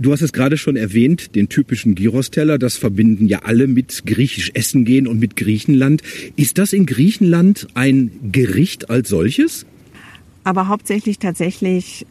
Du 0.00 0.12
hast 0.12 0.22
es 0.22 0.32
gerade 0.32 0.56
schon 0.56 0.76
erwähnt, 0.76 1.34
den 1.34 1.48
typischen 1.48 1.96
Gyros-Teller, 1.96 2.58
das 2.58 2.76
verbinden 2.76 3.26
ja 3.26 3.40
alle 3.40 3.66
mit 3.66 4.06
griechisch 4.06 4.52
essen 4.54 4.84
gehen 4.84 5.08
und 5.08 5.18
mit 5.18 5.34
Griechenland. 5.34 6.02
Ist 6.36 6.58
das 6.58 6.72
in 6.72 6.86
Griechenland 6.86 7.66
ein 7.74 8.12
Gericht 8.30 8.90
als 8.90 9.08
solches? 9.08 9.66
Aber 10.44 10.68
hauptsächlich 10.68 11.18
tatsächlich 11.18 12.06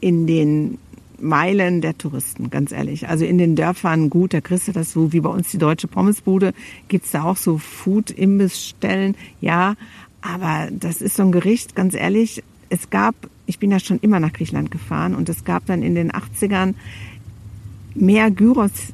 in 0.00 0.26
den 0.26 0.78
Meilen 1.20 1.80
der 1.80 1.96
Touristen, 1.96 2.50
ganz 2.50 2.72
ehrlich. 2.72 3.08
Also 3.08 3.24
in 3.24 3.38
den 3.38 3.54
Dörfern, 3.54 4.10
gut, 4.10 4.34
da 4.34 4.40
kriegst 4.40 4.66
du 4.66 4.72
das 4.72 4.90
so 4.90 5.12
wie 5.12 5.20
bei 5.20 5.30
uns 5.30 5.50
die 5.50 5.58
deutsche 5.58 5.86
Pommesbude, 5.86 6.54
gibt's 6.88 7.12
da 7.12 7.22
auch 7.22 7.36
so 7.36 7.58
Food-Imbissstellen, 7.58 9.14
ja. 9.40 9.76
Aber 10.20 10.68
das 10.72 11.00
ist 11.00 11.14
so 11.14 11.22
ein 11.22 11.30
Gericht, 11.30 11.76
ganz 11.76 11.94
ehrlich, 11.94 12.42
es 12.68 12.90
gab, 12.90 13.14
ich 13.46 13.60
bin 13.60 13.70
ja 13.70 13.78
schon 13.78 14.00
immer 14.00 14.18
nach 14.18 14.32
Griechenland 14.32 14.72
gefahren 14.72 15.14
und 15.14 15.28
es 15.28 15.44
gab 15.44 15.66
dann 15.66 15.82
in 15.82 15.94
den 15.94 16.10
80ern 16.10 16.74
mehr 17.94 18.30
Gyros 18.30 18.92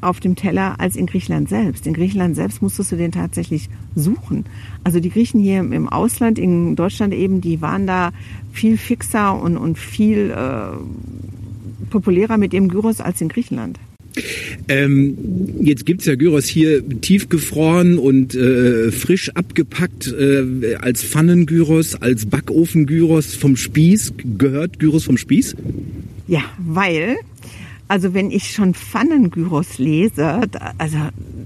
auf 0.00 0.20
dem 0.20 0.36
Teller 0.36 0.78
als 0.78 0.96
in 0.96 1.06
Griechenland 1.06 1.48
selbst. 1.48 1.86
In 1.86 1.94
Griechenland 1.94 2.36
selbst 2.36 2.62
musstest 2.62 2.92
du 2.92 2.96
den 2.96 3.12
tatsächlich 3.12 3.68
suchen. 3.94 4.44
Also 4.84 5.00
die 5.00 5.10
Griechen 5.10 5.40
hier 5.40 5.58
im 5.58 5.88
Ausland, 5.88 6.38
in 6.38 6.76
Deutschland 6.76 7.12
eben, 7.14 7.40
die 7.40 7.60
waren 7.60 7.86
da 7.86 8.12
viel 8.52 8.76
fixer 8.76 9.40
und, 9.40 9.56
und 9.56 9.78
viel 9.78 10.30
äh, 10.30 10.76
populärer 11.90 12.36
mit 12.36 12.52
dem 12.52 12.68
Gyros 12.68 13.00
als 13.00 13.20
in 13.20 13.28
Griechenland. 13.28 13.78
Ähm, 14.68 15.16
jetzt 15.60 15.84
gibt's 15.84 16.06
ja 16.06 16.14
Gyros 16.14 16.46
hier 16.46 16.82
tiefgefroren 17.00 17.98
und 17.98 18.34
äh, 18.34 18.90
frisch 18.90 19.30
abgepackt 19.34 20.12
äh, 20.12 20.76
als 20.76 21.04
Pfannengyros, 21.04 21.96
als 21.96 22.26
Backofen-Gyros 22.26 23.34
vom 23.34 23.56
Spieß. 23.56 24.14
Gehört 24.38 24.78
Gyros 24.78 25.04
vom 25.04 25.18
Spieß? 25.18 25.56
Ja, 26.28 26.42
weil 26.58 27.16
also 27.88 28.14
wenn 28.14 28.30
ich 28.30 28.52
schon 28.52 28.74
Pfannengyros 28.74 29.78
lese, 29.78 30.40
da, 30.50 30.72
also 30.78 30.98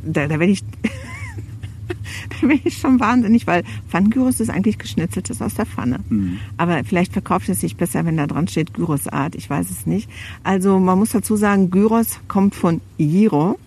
da, 0.05 0.27
da 0.27 0.39
werde 0.39 0.53
ich, 0.53 0.63
da 2.41 2.49
werde 2.49 2.63
ich 2.65 2.79
schon 2.79 2.99
wahnsinnig, 2.99 3.47
weil 3.47 3.65
Pfannengyros 3.89 4.41
ist 4.41 4.51
eigentlich 4.51 4.79
geschnitzeltes 4.79 5.43
aus 5.43 5.55
der 5.55 5.67
Pfanne. 5.67 6.01
Mhm. 6.09 6.39
Aber 6.57 6.83
vielleicht 6.85 7.13
verkauft 7.13 7.49
es 7.49 7.61
sich 7.61 7.77
besser, 7.77 8.05
wenn 8.07 8.17
da 8.17 8.27
dran 8.27 8.49
steht 8.49 8.75
Gyrosart. 8.75 9.35
Ich 9.35 9.51
weiß 9.51 9.71
es 9.71 9.87
nicht. 9.87 10.09
Also 10.43 10.79
man 10.79 10.99
muss 10.99 11.11
dazu 11.11 11.37
sagen, 11.37 11.71
Gyros 11.71 12.21
kommt 12.29 12.55
von 12.55 12.81
Giro. 12.99 13.59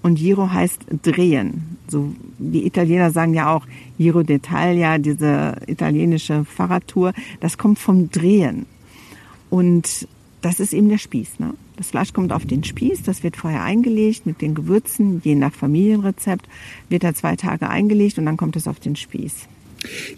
Und 0.00 0.14
Giro 0.14 0.50
heißt 0.50 0.86
drehen. 1.02 1.76
So, 1.88 2.12
die 2.38 2.64
Italiener 2.66 3.10
sagen 3.10 3.34
ja 3.34 3.52
auch 3.52 3.66
Giro 3.98 4.20
d'Italia, 4.20 4.98
diese 4.98 5.56
italienische 5.66 6.44
Fahrradtour. 6.44 7.12
Das 7.40 7.58
kommt 7.58 7.80
vom 7.80 8.08
Drehen. 8.08 8.66
Und 9.50 10.06
das 10.42 10.60
ist 10.60 10.72
eben 10.72 10.88
der 10.88 10.98
Spieß. 10.98 11.38
Ne? 11.38 11.54
Das 11.76 11.88
Fleisch 11.88 12.12
kommt 12.12 12.32
auf 12.32 12.46
den 12.46 12.64
Spieß, 12.64 13.02
das 13.02 13.22
wird 13.22 13.36
vorher 13.36 13.62
eingelegt 13.62 14.26
mit 14.26 14.40
den 14.40 14.54
Gewürzen, 14.54 15.20
je 15.24 15.34
nach 15.34 15.52
Familienrezept, 15.52 16.48
wird 16.88 17.04
da 17.04 17.14
zwei 17.14 17.36
Tage 17.36 17.68
eingelegt 17.68 18.18
und 18.18 18.26
dann 18.26 18.36
kommt 18.36 18.56
es 18.56 18.66
auf 18.66 18.80
den 18.80 18.96
Spieß. 18.96 19.48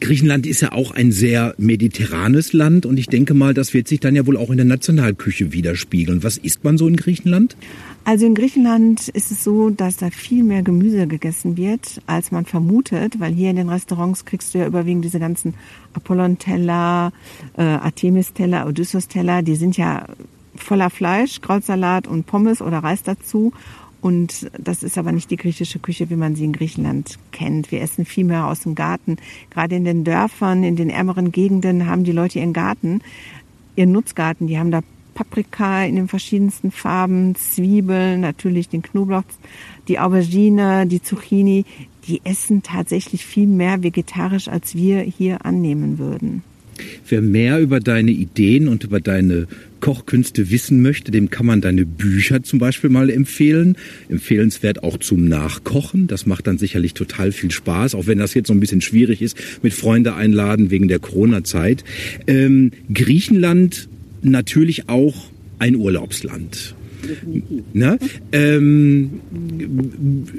Griechenland 0.01 0.47
ist 0.47 0.63
ja 0.63 0.73
auch 0.73 0.91
ein 0.91 1.13
sehr 1.13 1.55
mediterranes 1.59 2.53
Land 2.53 2.87
und 2.87 2.97
ich 2.97 3.07
denke 3.07 3.35
mal, 3.35 3.53
das 3.53 3.75
wird 3.75 3.89
sich 3.89 4.01
dann 4.01 4.17
ja 4.17 4.27
wohl 4.27 4.37
auch 4.37 4.51
in 4.51 4.57
der 4.57 4.67
Nationalküche 4.67 5.53
widerspiegeln. 5.53 6.23
Was 6.23 6.39
isst 6.39 6.65
man 6.65 6.79
so 6.79 6.89
in 6.89 6.97
Griechenland? 6.97 7.57
Also 8.05 8.27
in 8.27 8.35
Griechenland 8.35 9.09
ist 9.09 9.31
es 9.31 9.45
so, 9.45 9.71
dass 9.71 9.99
da 9.99 10.11
viel 10.11 10.43
mehr 10.43 10.63
Gemüse 10.63 11.07
gegessen 11.07 11.57
wird, 11.57 12.01
als 12.07 12.33
man 12.33 12.45
vermutet, 12.45 13.21
weil 13.21 13.33
hier 13.33 13.51
in 13.51 13.57
den 13.57 13.69
Restaurants 13.69 14.25
kriegst 14.25 14.55
du 14.55 14.59
ja 14.59 14.67
überwiegend 14.67 15.05
diese 15.05 15.21
ganzen 15.21 15.55
Apollon-Teller, 15.95 17.13
äh, 17.57 17.63
Artemis-Teller, 17.63 18.67
Odysseus-Teller, 18.67 19.43
die 19.43 19.55
sind 19.55 19.77
ja 19.77 20.07
voller 20.57 20.91
Fleisch, 20.91 21.41
Krautsalat 21.41 22.07
und 22.07 22.27
Pommes 22.27 22.63
oder 22.63 22.79
Reis 22.79 23.03
dazu. 23.03 23.53
Und 24.01 24.51
das 24.59 24.83
ist 24.83 24.97
aber 24.97 25.13
nicht 25.13 25.31
die 25.31 25.37
griechische 25.37 25.79
Küche, 25.79 26.09
wie 26.09 26.17
man 26.17 26.35
sie 26.35 26.45
in 26.45 26.55
Griechenland 26.55 27.19
kennt. 27.33 27.71
Wir 27.71 27.83
essen 27.83 28.07
viel 28.07 28.25
mehr 28.25 28.47
aus 28.47 28.61
dem 28.61 28.75
Garten. 28.75 29.17
Gerade 29.51 29.77
in 29.77 29.85
den 29.85 30.05
Dörfern, 30.05 30.65
in 30.65 30.77
den 30.77 30.89
ärmeren 30.89 31.33
Gegenden 31.33 31.87
haben 31.87 32.05
die 32.05 32.13
Leute 32.13 32.39
ihren 32.39 32.55
Garten, 32.55 33.03
ihren 33.77 33.93
Nutzgarten. 33.93 34.47
Die 34.47 34.59
haben 34.59 34.71
da 34.71 34.81
Paprika 35.21 35.85
in 35.85 35.97
den 35.97 36.09
verschiedensten 36.09 36.71
Farben, 36.71 37.35
Zwiebeln, 37.35 38.23
natürlich 38.23 38.71
den 38.71 38.81
Knoblauch, 38.81 39.25
die 39.87 39.99
Aubergine, 39.99 40.87
die 40.87 41.03
Zucchini. 41.03 41.67
Die 42.09 42.23
essen 42.25 42.63
tatsächlich 42.63 43.27
viel 43.27 43.47
mehr 43.47 43.83
vegetarisch, 43.83 44.49
als 44.49 44.75
wir 44.75 45.01
hier 45.01 45.45
annehmen 45.45 45.99
würden. 45.99 46.43
Wer 47.07 47.21
mehr 47.21 47.61
über 47.61 47.81
deine 47.81 48.13
Ideen 48.13 48.67
und 48.67 48.85
über 48.85 49.01
deine 49.01 49.47
Kochkünste 49.81 50.51
wissen 50.51 50.81
möchte, 50.81 51.11
dem 51.11 51.29
kann 51.29 51.45
man 51.45 51.61
deine 51.61 51.85
Bücher 51.85 52.43
zum 52.43 52.59
Beispiel 52.59 52.89
mal 52.89 53.11
empfehlen. 53.11 53.77
Empfehlenswert 54.09 54.83
auch 54.83 54.97
zum 54.97 55.27
Nachkochen. 55.29 56.07
Das 56.07 56.25
macht 56.25 56.47
dann 56.47 56.57
sicherlich 56.57 56.95
total 56.95 57.33
viel 57.33 57.51
Spaß, 57.51 57.95
auch 57.95 58.07
wenn 58.07 58.19
das 58.19 58.33
jetzt 58.33 58.47
so 58.47 58.55
ein 58.55 58.61
bisschen 58.61 58.81
schwierig 58.81 59.21
ist 59.21 59.37
mit 59.63 59.75
Freunde 59.75 60.15
einladen 60.15 60.71
wegen 60.71 60.89
der 60.89 60.99
Corona-Zeit. 60.99 61.85
Ähm, 62.27 62.71
Griechenland 62.93 63.91
natürlich 64.23 64.89
auch 64.89 65.15
ein 65.59 65.77
Urlaubsland. 65.77 66.75
Ne? 67.73 67.99
Ähm, 68.33 69.21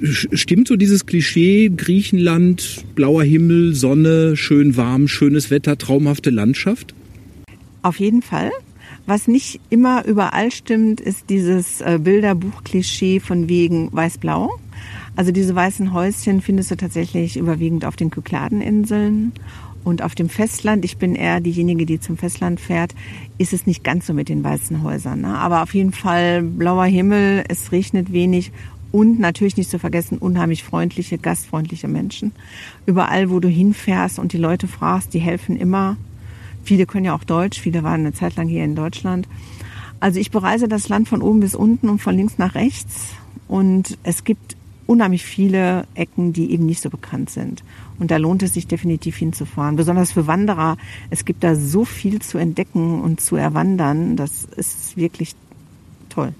stimmt 0.04 0.68
so 0.68 0.76
dieses 0.76 1.06
Klischee, 1.06 1.72
Griechenland, 1.76 2.86
blauer 2.96 3.24
Himmel, 3.24 3.74
Sonne, 3.74 4.36
schön 4.38 4.78
warm, 4.78 5.08
schönes 5.08 5.50
Wetter, 5.50 5.78
traumhafte 5.78 6.30
Landschaft? 6.30 6.94
Auf 7.82 8.00
jeden 8.00 8.22
Fall. 8.22 8.52
Was 9.08 9.28
nicht 9.28 9.60
immer 9.70 10.06
überall 10.06 10.52
stimmt, 10.52 11.02
ist 11.02 11.30
dieses 11.30 11.82
äh, 11.82 12.00
Bilderbuch-Klischee 12.02 13.20
von 13.20 13.50
wegen 13.50 13.90
weiß-blau. 13.92 14.52
Also 15.16 15.32
diese 15.32 15.56
weißen 15.56 15.94
Häuschen 15.94 16.42
findest 16.42 16.72
du 16.72 16.78
tatsächlich 16.78 17.38
überwiegend 17.38 17.86
auf 17.86 17.96
den 17.96 18.12
Kykladeninseln 18.12 19.34
und 19.84 20.02
auf 20.02 20.16
dem 20.16 20.30
Festland, 20.30 20.86
ich 20.86 20.98
bin 20.98 21.16
eher 21.16 21.40
diejenige, 21.40 21.86
die 21.86 22.00
zum 22.00 22.18
Festland 22.18 22.60
fährt, 22.60 22.94
ist 23.38 23.54
es 23.54 23.66
nicht 23.66 23.84
ganz 23.84 24.08
so 24.08 24.14
mit 24.14 24.30
den 24.30 24.44
weißen 24.44 24.84
Häusern. 24.84 25.22
Ne? 25.22 25.38
Aber 25.38 25.64
auf 25.64 25.74
jeden 25.74 25.92
Fall 25.92 26.44
blauer 26.44 26.86
Himmel, 26.86 27.44
es 27.48 27.72
regnet 27.72 28.12
wenig 28.14 28.52
und 28.92 29.20
natürlich 29.20 29.58
nicht 29.58 29.70
zu 29.70 29.80
vergessen, 29.80 30.18
unheimlich 30.18 30.64
freundliche, 30.64 31.18
gastfreundliche 31.18 31.88
Menschen. 31.88 32.34
Überall, 32.86 33.30
wo 33.30 33.40
du 33.40 33.48
hinfährst 33.48 34.20
und 34.20 34.34
die 34.34 34.38
Leute 34.38 34.68
fragst, 34.68 35.14
die 35.14 35.20
helfen 35.20 35.58
immer. 35.58 35.98
Viele 36.64 36.86
können 36.86 37.06
ja 37.06 37.16
auch 37.16 37.24
Deutsch, 37.24 37.60
viele 37.60 37.84
waren 37.84 38.02
eine 38.02 38.14
Zeit 38.14 38.36
lang 38.36 38.48
hier 38.48 38.64
in 38.64 38.76
Deutschland. 38.76 39.28
Also 40.00 40.20
ich 40.20 40.32
bereise 40.32 40.68
das 40.68 40.90
Land 40.90 41.08
von 41.08 41.22
oben 41.22 41.40
bis 41.40 41.56
unten 41.56 41.90
und 41.90 42.02
von 42.02 42.16
links 42.16 42.38
nach 42.38 42.56
rechts. 42.56 43.14
Und 43.48 43.98
es 44.04 44.24
gibt 44.24 44.56
unheimlich 44.88 45.24
viele 45.24 45.86
Ecken, 45.96 46.34
die 46.34 46.52
eben 46.52 46.66
nicht 46.66 46.82
so 46.82 46.90
bekannt 46.90 47.30
sind. 47.30 47.64
Und 48.02 48.10
da 48.10 48.18
lohnt 48.18 48.42
es 48.42 48.56
sich 48.56 48.66
definitiv 48.66 49.16
hinzufahren. 49.16 49.76
Besonders 49.76 50.12
für 50.12 50.26
Wanderer. 50.26 50.76
Es 51.12 51.24
gibt 51.24 51.44
da 51.44 51.56
so 51.56 51.86
viel 51.86 52.20
zu 52.20 52.40
entdecken 52.40 53.00
und 53.00 53.22
zu 53.22 53.36
erwandern. 53.36 54.16
Das 54.16 54.48
ist 54.58 54.98
wirklich 54.98 55.36
toll. 56.10 56.34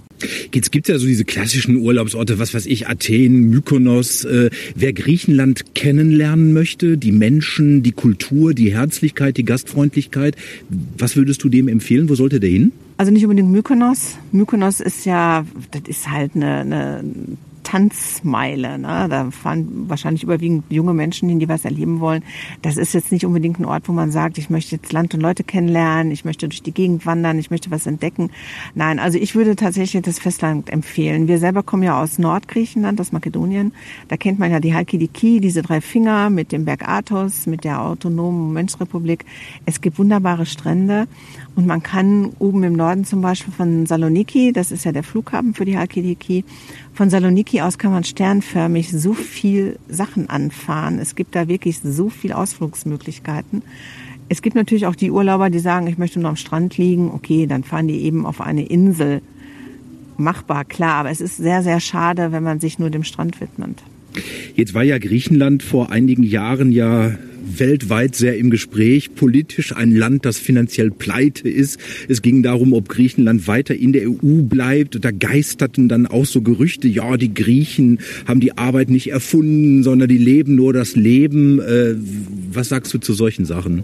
Jetzt 0.52 0.72
gibt's 0.72 0.90
ja 0.90 0.98
so 0.98 1.06
diese 1.06 1.24
klassischen 1.24 1.76
Urlaubsorte, 1.76 2.40
was 2.40 2.56
weiß 2.56 2.66
ich, 2.66 2.88
Athen, 2.88 3.52
Mykonos. 3.52 4.24
Äh, 4.24 4.50
wer 4.74 4.92
Griechenland 4.94 5.76
kennenlernen 5.76 6.52
möchte, 6.52 6.98
die 6.98 7.12
Menschen, 7.12 7.84
die 7.84 7.92
Kultur, 7.92 8.56
die 8.56 8.74
Herzlichkeit, 8.74 9.38
die 9.38 9.46
Gastfreundlichkeit, 9.46 10.36
was 10.98 11.16
würdest 11.16 11.44
du 11.44 11.50
dem 11.50 11.68
empfehlen? 11.68 12.10
Wo 12.10 12.16
sollte 12.16 12.40
der 12.40 12.50
hin? 12.50 12.72
Also 12.98 13.12
nicht 13.12 13.24
unbedingt 13.24 13.52
Mykonos. 13.52 14.18
Mykonos 14.32 14.80
ist 14.80 15.06
ja, 15.06 15.46
das 15.70 15.84
ist 15.88 16.10
halt 16.10 16.32
eine, 16.36 16.62
eine 16.62 17.04
Tanzmeile. 17.64 18.78
Ne? 18.78 19.08
Da 19.10 19.32
fahren 19.32 19.86
wahrscheinlich 19.88 20.24
überwiegend 20.24 20.66
junge 20.70 20.94
Menschen 20.94 21.30
hin, 21.30 21.40
die 21.40 21.50
was 21.50 21.66
erleben 21.66 22.00
wollen. 22.00 22.24
Das 22.62 22.78
ist 22.78 22.94
jetzt 22.94 23.12
nicht 23.12 23.26
unbedingt 23.26 23.60
ein 23.60 23.66
Ort, 23.66 23.88
wo 23.88 23.94
man 23.94 24.12
sagt, 24.12 24.38
ich 24.38 24.50
möchte 24.50 24.76
jetzt 24.76 24.94
Land 24.94 25.14
und 25.14 25.22
Leute 25.22 25.44
kennenlernen, 25.44 26.12
ich 26.12 26.26
möchte 26.26 26.48
durch 26.48 26.62
die 26.62 26.74
Gegend 26.74 27.06
wandern, 27.06 27.40
ich 27.40 27.52
möchte 27.52 27.72
was 27.72 27.86
entdecken. 27.86 28.32
Nein, 28.76 29.00
also 29.00 29.18
ich 29.18 29.36
würde 29.36 29.56
tatsächlich 29.56 30.02
das 30.04 30.20
Festland 30.20 30.70
empfehlen. 30.70 31.28
Wir 31.28 31.38
selber 31.38 31.64
kommen 31.64 31.84
ja 31.84 32.02
aus 32.02 32.20
Nordgriechenland, 32.20 33.00
aus 33.00 33.12
Makedonien. 33.12 33.74
Da 34.08 34.18
kennt 34.18 34.40
man 34.40 34.52
ja 34.52 34.60
die 34.60 34.74
Halkidiki, 34.74 35.40
diese 35.40 35.62
drei 35.62 35.82
Finger 35.82 36.30
mit 36.30 36.52
dem 36.52 36.66
Berg 36.66 36.88
Athos, 36.88 37.46
mit 37.48 37.64
der 37.64 37.82
autonomen 37.82 38.54
Menschrepublik. 38.54 39.26
Es 39.66 39.82
gibt 39.82 40.00
wunderbare 40.00 40.46
Strände 40.46 41.08
und 41.56 41.68
man 41.68 41.84
kann 41.84 42.32
oben 42.40 42.64
im 42.64 42.74
Norden 42.74 43.06
zum 43.06 43.22
Beispiel 43.22 43.54
von 43.54 43.86
Saloniki, 43.86 44.54
das 44.54 44.72
ist 44.72 44.86
ja 44.86 44.92
der 44.92 45.04
Flughafen 45.04 45.54
für 45.54 45.66
die 45.66 45.78
Halkidiki, 45.78 46.46
von 46.94 47.10
Saloniki 47.10 47.51
aus 47.60 47.78
kann 47.78 47.92
man 47.92 48.04
sternförmig 48.04 48.92
so 48.92 49.14
viel 49.14 49.78
Sachen 49.90 50.30
anfahren. 50.30 51.00
Es 51.00 51.16
gibt 51.16 51.36
da 51.36 51.48
wirklich 51.48 51.80
so 51.84 52.10
viel 52.10 52.32
Ausflugsmöglichkeiten. 52.32 53.64
Es 54.30 54.42
gibt 54.42 54.56
natürlich 54.56 54.86
auch 54.86 54.96
die 54.96 55.12
Urlauber, 55.12 55.50
die 55.50 55.60
sagen, 55.60 55.88
ich 55.88 55.98
möchte 55.98 56.20
nur 56.20 56.30
am 56.30 56.38
Strand 56.38 56.78
liegen. 56.78 57.12
Okay, 57.12 57.48
dann 57.48 57.66
fahren 57.66 57.90
die 57.90 58.02
eben 58.04 58.26
auf 58.26 58.40
eine 58.40 58.66
Insel. 58.66 59.22
Machbar, 60.16 60.64
klar, 60.64 60.96
aber 60.96 61.10
es 61.10 61.20
ist 61.20 61.36
sehr, 61.36 61.64
sehr 61.64 61.82
schade, 61.82 62.32
wenn 62.32 62.44
man 62.44 62.62
sich 62.62 62.80
nur 62.80 62.90
dem 62.90 63.04
Strand 63.04 63.42
widmet. 63.42 63.84
Jetzt 64.56 64.74
war 64.74 64.84
ja 64.84 65.00
Griechenland 65.00 65.64
vor 65.64 65.92
einigen 65.92 66.24
Jahren 66.24 66.72
ja 66.72 67.12
weltweit 67.44 68.16
sehr 68.16 68.38
im 68.38 68.50
Gespräch. 68.50 69.16
Politisch 69.16 69.76
ein 69.76 69.92
Land, 69.92 70.26
das 70.26 70.38
finanziell 70.38 70.92
pleite 70.92 71.50
ist. 71.50 71.80
Es 72.08 72.22
ging 72.22 72.44
darum, 72.44 72.74
ob 72.74 72.90
Griechenland 72.90 73.48
weiter 73.48 73.76
in 73.76 73.94
der 73.94 74.10
EU 74.10 74.42
bleibt. 74.44 75.04
Da 75.04 75.12
geisterten 75.12 75.90
dann 75.90 76.08
auch 76.08 76.26
so 76.26 76.42
Gerüchte, 76.42 76.88
ja, 76.88 77.18
die 77.18 77.34
Griechen 77.34 78.00
haben 78.28 78.40
die 78.40 78.58
Arbeit 78.58 78.90
nicht 78.90 79.12
erfunden, 79.12 79.84
sondern 79.84 80.10
die 80.10 80.18
leben 80.18 80.56
nur 80.56 80.74
das 80.74 80.96
Leben. 80.96 81.60
Äh, 81.60 81.96
was 82.52 82.70
sagst 82.70 82.94
du 82.94 82.98
zu 82.98 83.14
solchen 83.14 83.46
Sachen? 83.46 83.84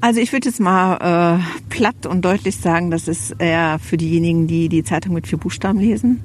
Also 0.00 0.20
ich 0.20 0.32
würde 0.32 0.48
jetzt 0.48 0.60
mal 0.60 1.40
äh, 1.40 1.74
platt 1.74 2.06
und 2.06 2.24
deutlich 2.24 2.56
sagen, 2.56 2.90
das 2.90 3.08
ist 3.08 3.34
eher 3.38 3.78
für 3.78 3.96
diejenigen, 3.96 4.46
die 4.46 4.68
die 4.68 4.84
Zeitung 4.84 5.14
mit 5.14 5.26
vier 5.26 5.38
Buchstaben 5.38 5.80
lesen 5.80 6.20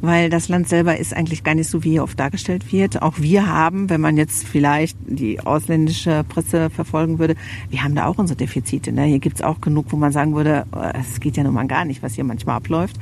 weil 0.00 0.30
das 0.30 0.48
Land 0.48 0.68
selber 0.68 0.96
ist 0.96 1.14
eigentlich 1.14 1.44
gar 1.44 1.54
nicht 1.54 1.68
so, 1.68 1.84
wie 1.84 1.90
hier 1.90 2.02
oft 2.02 2.18
dargestellt 2.18 2.72
wird. 2.72 3.02
Auch 3.02 3.14
wir 3.18 3.46
haben, 3.46 3.90
wenn 3.90 4.00
man 4.00 4.16
jetzt 4.16 4.46
vielleicht 4.46 4.96
die 5.06 5.40
ausländische 5.40 6.24
Presse 6.28 6.70
verfolgen 6.70 7.18
würde, 7.18 7.34
wir 7.70 7.82
haben 7.82 7.94
da 7.94 8.06
auch 8.06 8.18
unsere 8.18 8.36
Defizite. 8.36 8.92
Ne? 8.92 9.04
Hier 9.04 9.18
gibt's 9.18 9.42
auch 9.42 9.60
genug, 9.60 9.86
wo 9.90 9.96
man 9.96 10.12
sagen 10.12 10.34
würde, 10.34 10.66
oh, 10.72 10.78
es 11.00 11.20
geht 11.20 11.36
ja 11.36 11.42
nun 11.42 11.54
mal 11.54 11.66
gar 11.66 11.84
nicht, 11.84 12.02
was 12.02 12.14
hier 12.14 12.24
manchmal 12.24 12.56
abläuft. 12.56 12.96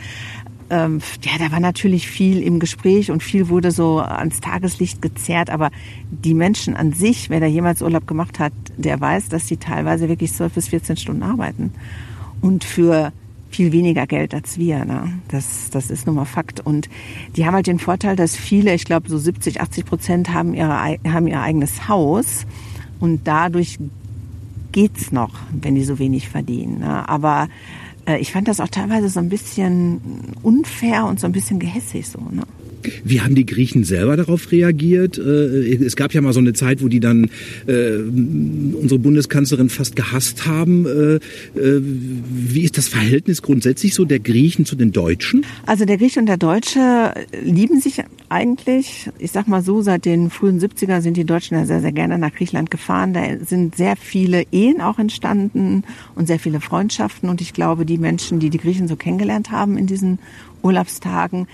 Ähm, 0.69 1.01
ja, 1.23 1.33
da 1.39 1.53
war 1.53 1.61
natürlich 1.61 2.09
viel 2.09 2.43
im 2.43 2.59
Gespräch 2.59 3.11
und 3.11 3.23
viel 3.23 3.49
wurde 3.49 3.71
so 3.71 4.01
ans 4.01 4.41
Tageslicht 4.41 5.01
gezerrt, 5.01 5.49
aber 5.49 5.71
die 6.11 6.35
Menschen 6.35 6.75
an 6.75 6.93
sich, 6.93 7.31
wer 7.31 7.39
da 7.39 7.47
jemals 7.47 7.83
Urlaub 7.83 8.07
gemacht 8.09 8.41
hat, 8.41 8.53
der 8.77 9.01
weiß, 9.01 9.29
dass 9.29 9.47
die 9.47 9.59
teilweise 9.59 10.09
wirklich 10.09 10.33
12 10.33 10.53
bis 10.53 10.69
14 10.69 10.97
Stunden 10.97 11.23
arbeiten. 11.23 11.73
Und 12.41 12.65
für 12.65 13.13
viel 13.51 13.73
weniger 13.73 14.07
Geld 14.07 14.35
als 14.35 14.59
wir. 14.59 14.85
Ne? 14.85 15.13
Das, 15.29 15.71
das 15.71 15.91
ist 15.91 16.07
nun 16.07 16.17
mal 16.17 16.25
Fakt. 16.25 16.61
Und 16.61 16.89
die 17.37 17.47
haben 17.47 17.55
halt 17.55 17.67
den 17.67 17.79
Vorteil, 17.79 18.17
dass 18.17 18.37
viele, 18.37 18.75
ich 18.75 18.85
glaube 18.85 19.09
so 19.09 19.19
70, 19.19 19.61
80 19.61 19.85
Prozent 19.85 20.33
haben, 20.33 20.55
ihre, 20.55 20.99
haben 21.07 21.27
ihr 21.27 21.41
eigenes 21.41 21.89
Haus 21.89 22.47
und 23.01 23.27
dadurch 23.27 23.79
geht's 24.73 25.13
noch, 25.13 25.33
wenn 25.53 25.75
die 25.75 25.85
so 25.85 25.99
wenig 25.99 26.29
verdienen. 26.29 26.81
Ne? 26.81 27.09
Aber 27.09 27.49
äh, 28.07 28.19
ich 28.19 28.33
fand 28.33 28.49
das 28.49 28.61
auch 28.61 28.69
teilweise 28.69 29.09
so 29.09 29.21
ein 29.21 29.29
bisschen 29.29 30.01
unfair 30.43 31.07
und 31.07 31.21
so 31.21 31.27
ein 31.27 31.33
bisschen 31.33 31.59
gehässig 31.59 32.09
so. 32.09 32.21
Ne? 32.31 32.43
Wie 33.05 33.21
haben 33.21 33.35
die 33.35 33.47
Griechen 33.47 33.85
selber 33.85 34.17
darauf 34.17 34.53
reagiert? 34.53 35.19
Äh, 35.19 35.75
es 35.85 35.97
gab 35.97 36.13
ja 36.15 36.21
mal 36.21 36.33
so 36.33 36.41
eine 36.41 36.53
Zeit, 36.53 36.83
wo 36.83 36.89
die 36.89 37.01
dann 37.01 37.31
äh, 37.67 37.97
unsere 37.97 38.99
Bundeskanzlerin 38.99 39.69
fast 39.69 39.97
gehasst 39.97 40.47
haben. 40.47 40.87
Äh, 40.87 41.21
wie 41.55 42.63
ist 42.63 42.79
das 42.79 42.89
Verhältnis 42.89 43.43
grundsätzlich 43.43 43.95
so 43.95 44.05
der 44.05 44.19
Griechen 44.19 44.65
zu 44.65 44.77
den 44.77 44.93
Deutschen? 44.93 45.45
Also 45.67 45.85
der 45.85 45.99
Grieche 45.99 46.21
und 46.21 46.27
der 46.27 46.37
Deutsche 46.37 47.13
lieben 47.43 47.81
sich 47.81 48.03
eigentlich. 48.29 49.11
Ich 49.19 49.33
sag 49.33 49.49
mal 49.49 49.63
so, 49.63 49.83
seit 49.83 50.05
den 50.05 50.31
frühen 50.31 50.61
70er 50.61 51.01
sind 51.01 51.17
die 51.17 51.25
Deutschen 51.25 51.57
ja 51.57 51.67
sehr, 51.67 51.81
sehr 51.81 51.93
gerne 51.93 52.19
nach 52.19 52.33
Griechenland 52.33 52.71
gefahren. 52.71 53.13
Da 53.13 53.23
sind 53.45 53.77
sehr 53.77 53.97
viele 53.97 54.45
Ehen 54.53 54.81
auch 54.81 54.99
entstanden 54.99 55.85
und 56.15 56.27
sehr 56.27 56.39
viele 56.39 56.61
Freundschaften. 56.61 57.29
Und 57.29 57.41
ich 57.41 57.53
glaube, 57.53 57.87
die 57.87 57.99
Menschen, 57.99 58.41
die 58.41 58.51
die 58.51 58.59
Griechen 58.59 58.89
so 58.89 58.97
kennengelernt 58.97 59.51
haben 59.51 59.77
in 59.79 59.87
diesen 59.87 60.19
Urlaubstagen, 60.63 61.47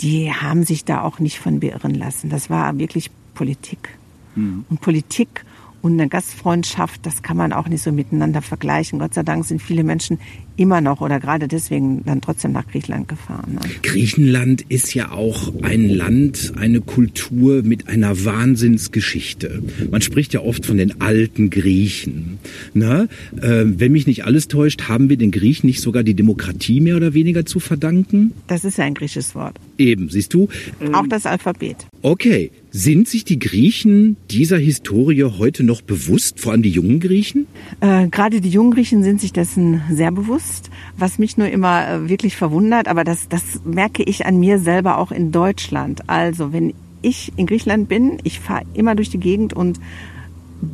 die 0.00 0.32
haben 0.32 0.64
sich 0.64 0.84
da 0.84 1.02
auch 1.02 1.18
nicht 1.18 1.38
von 1.38 1.60
beirren 1.60 1.94
lassen. 1.94 2.30
Das 2.30 2.50
war 2.50 2.78
wirklich 2.78 3.10
Politik. 3.34 3.90
Mhm. 4.34 4.64
Und 4.68 4.80
Politik 4.80 5.44
und 5.86 5.92
eine 5.92 6.08
Gastfreundschaft, 6.08 7.06
das 7.06 7.22
kann 7.22 7.36
man 7.36 7.52
auch 7.52 7.68
nicht 7.68 7.82
so 7.82 7.92
miteinander 7.92 8.42
vergleichen. 8.42 8.98
Gott 8.98 9.14
sei 9.14 9.22
Dank 9.22 9.44
sind 9.44 9.62
viele 9.62 9.84
Menschen 9.84 10.18
immer 10.56 10.80
noch 10.80 11.00
oder 11.00 11.20
gerade 11.20 11.46
deswegen 11.48 12.04
dann 12.04 12.20
trotzdem 12.20 12.52
nach 12.52 12.66
Griechenland 12.66 13.06
gefahren. 13.08 13.54
Ne? 13.54 13.60
Griechenland 13.82 14.62
ist 14.62 14.94
ja 14.94 15.12
auch 15.12 15.52
ein 15.62 15.88
Land, 15.88 16.54
eine 16.56 16.80
Kultur 16.80 17.62
mit 17.62 17.88
einer 17.88 18.24
Wahnsinnsgeschichte. 18.24 19.62
Man 19.90 20.00
spricht 20.00 20.32
ja 20.32 20.40
oft 20.40 20.66
von 20.66 20.76
den 20.76 21.00
alten 21.00 21.50
Griechen. 21.50 22.38
Na, 22.74 23.04
äh, 23.40 23.64
wenn 23.64 23.92
mich 23.92 24.06
nicht 24.06 24.24
alles 24.24 24.48
täuscht, 24.48 24.88
haben 24.88 25.08
wir 25.08 25.16
den 25.16 25.30
Griechen 25.30 25.66
nicht 25.66 25.80
sogar 25.80 26.02
die 26.02 26.14
Demokratie 26.14 26.80
mehr 26.80 26.96
oder 26.96 27.14
weniger 27.14 27.46
zu 27.46 27.60
verdanken? 27.60 28.32
Das 28.48 28.64
ist 28.64 28.78
ja 28.78 28.84
ein 28.84 28.94
griechisches 28.94 29.34
Wort. 29.34 29.56
Eben, 29.78 30.08
siehst 30.08 30.34
du? 30.34 30.48
Auch 30.92 31.06
das 31.06 31.26
Alphabet. 31.26 31.86
Okay. 32.02 32.50
Sind 32.70 33.08
sich 33.08 33.24
die 33.24 33.38
Griechen 33.38 34.18
dieser 34.30 34.58
Historie 34.58 35.24
heute 35.24 35.64
noch 35.64 35.80
bewusst, 35.80 36.40
vor 36.40 36.52
allem 36.52 36.62
die 36.62 36.70
jungen 36.70 37.00
Griechen? 37.00 37.46
Äh, 37.80 38.08
gerade 38.08 38.42
die 38.42 38.50
jungen 38.50 38.72
Griechen 38.72 39.02
sind 39.02 39.18
sich 39.18 39.32
dessen 39.32 39.80
sehr 39.90 40.12
bewusst, 40.12 40.68
was 40.98 41.18
mich 41.18 41.38
nur 41.38 41.48
immer 41.48 41.88
äh, 41.88 42.08
wirklich 42.10 42.36
verwundert, 42.36 42.86
aber 42.86 43.02
das, 43.02 43.30
das 43.30 43.62
merke 43.64 44.02
ich 44.02 44.26
an 44.26 44.38
mir 44.38 44.58
selber 44.58 44.98
auch 44.98 45.10
in 45.10 45.32
Deutschland. 45.32 46.08
Also 46.10 46.52
wenn 46.52 46.74
ich 47.00 47.32
in 47.36 47.46
Griechenland 47.46 47.88
bin, 47.88 48.18
ich 48.24 48.40
fahre 48.40 48.64
immer 48.74 48.94
durch 48.94 49.08
die 49.08 49.20
Gegend 49.20 49.54
und 49.54 49.80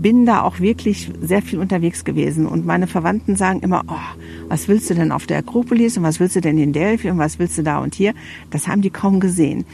bin 0.01 0.27
da 0.27 0.43
auch 0.43 0.61
wirklich 0.61 1.11
sehr 1.21 1.43
viel 1.43 1.59
unterwegs 1.59 2.05
gewesen. 2.05 2.47
Und 2.47 2.65
meine 2.67 2.87
Verwandten 2.87 3.37
sagen 3.37 3.61
immer, 3.61 3.83
oh, 3.89 4.19
was 4.49 4.69
willst 4.69 4.91
du 4.91 4.95
denn 4.95 5.13
auf 5.13 5.27
der 5.27 5.39
Akropolis 5.39 5.97
und 5.97 6.03
was 6.03 6.21
willst 6.21 6.37
du 6.37 6.41
denn 6.41 6.59
in 6.59 6.73
Delphi 6.73 7.11
und 7.11 7.19
was 7.19 7.39
willst 7.39 7.59
du 7.59 7.63
da 7.63 7.79
und 7.79 7.95
hier? 7.95 8.15
Das 8.51 8.69
haben 8.69 8.83
die 8.83 8.91
kaum 8.91 9.21
gesehen. 9.21 9.65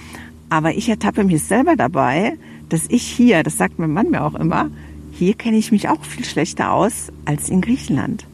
Aber 0.51 0.75
ich 0.75 0.89
ertappe 0.89 1.25
mich 1.25 1.43
selber 1.43 1.77
dabei, 1.77 2.37
dass 2.69 2.87
ich 2.89 3.03
hier, 3.03 3.43
das 3.43 3.57
sagt 3.57 3.79
mein 3.79 3.93
Mann 3.93 4.11
mir 4.11 4.25
auch 4.25 4.35
immer, 4.35 4.71
hier 5.13 5.35
kenne 5.35 5.57
ich 5.57 5.73
mich 5.73 5.89
auch 5.89 6.05
viel 6.05 6.25
schlechter 6.25 6.73
aus 6.73 7.09
als 7.25 7.49
in 7.49 7.61
Griechenland. 7.61 8.27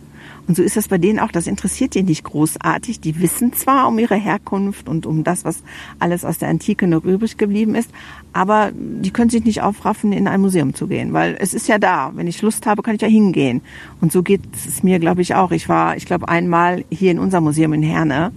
Und 0.46 0.56
so 0.56 0.62
ist 0.62 0.76
das 0.76 0.88
bei 0.88 0.98
denen 0.98 1.18
auch, 1.18 1.32
das 1.32 1.46
interessiert 1.46 1.94
die 1.94 2.02
nicht 2.02 2.24
großartig. 2.24 3.00
Die 3.00 3.18
wissen 3.20 3.52
zwar 3.54 3.88
um 3.88 3.98
ihre 3.98 4.16
Herkunft 4.16 4.88
und 4.88 5.06
um 5.06 5.24
das, 5.24 5.44
was 5.44 5.62
alles 5.98 6.24
aus 6.24 6.38
der 6.38 6.48
Antike 6.48 6.86
noch 6.86 7.04
übrig 7.04 7.38
geblieben 7.38 7.74
ist, 7.74 7.90
aber 8.32 8.70
die 8.74 9.10
können 9.10 9.30
sich 9.30 9.44
nicht 9.44 9.62
aufraffen, 9.62 10.12
in 10.12 10.28
ein 10.28 10.40
Museum 10.40 10.74
zu 10.74 10.86
gehen, 10.86 11.12
weil 11.12 11.36
es 11.38 11.54
ist 11.54 11.68
ja 11.68 11.78
da. 11.78 12.12
Wenn 12.14 12.26
ich 12.26 12.42
Lust 12.42 12.66
habe, 12.66 12.82
kann 12.82 12.94
ich 12.94 13.00
ja 13.00 13.08
hingehen. 13.08 13.62
Und 14.00 14.12
so 14.12 14.22
geht 14.22 14.42
es 14.54 14.82
mir, 14.82 14.98
glaube 14.98 15.22
ich, 15.22 15.34
auch. 15.34 15.50
Ich 15.50 15.68
war, 15.68 15.96
ich 15.96 16.04
glaube, 16.04 16.28
einmal 16.28 16.84
hier 16.90 17.10
in 17.10 17.18
unserem 17.18 17.44
Museum 17.44 17.72
in 17.72 17.82
Herne 17.82 18.32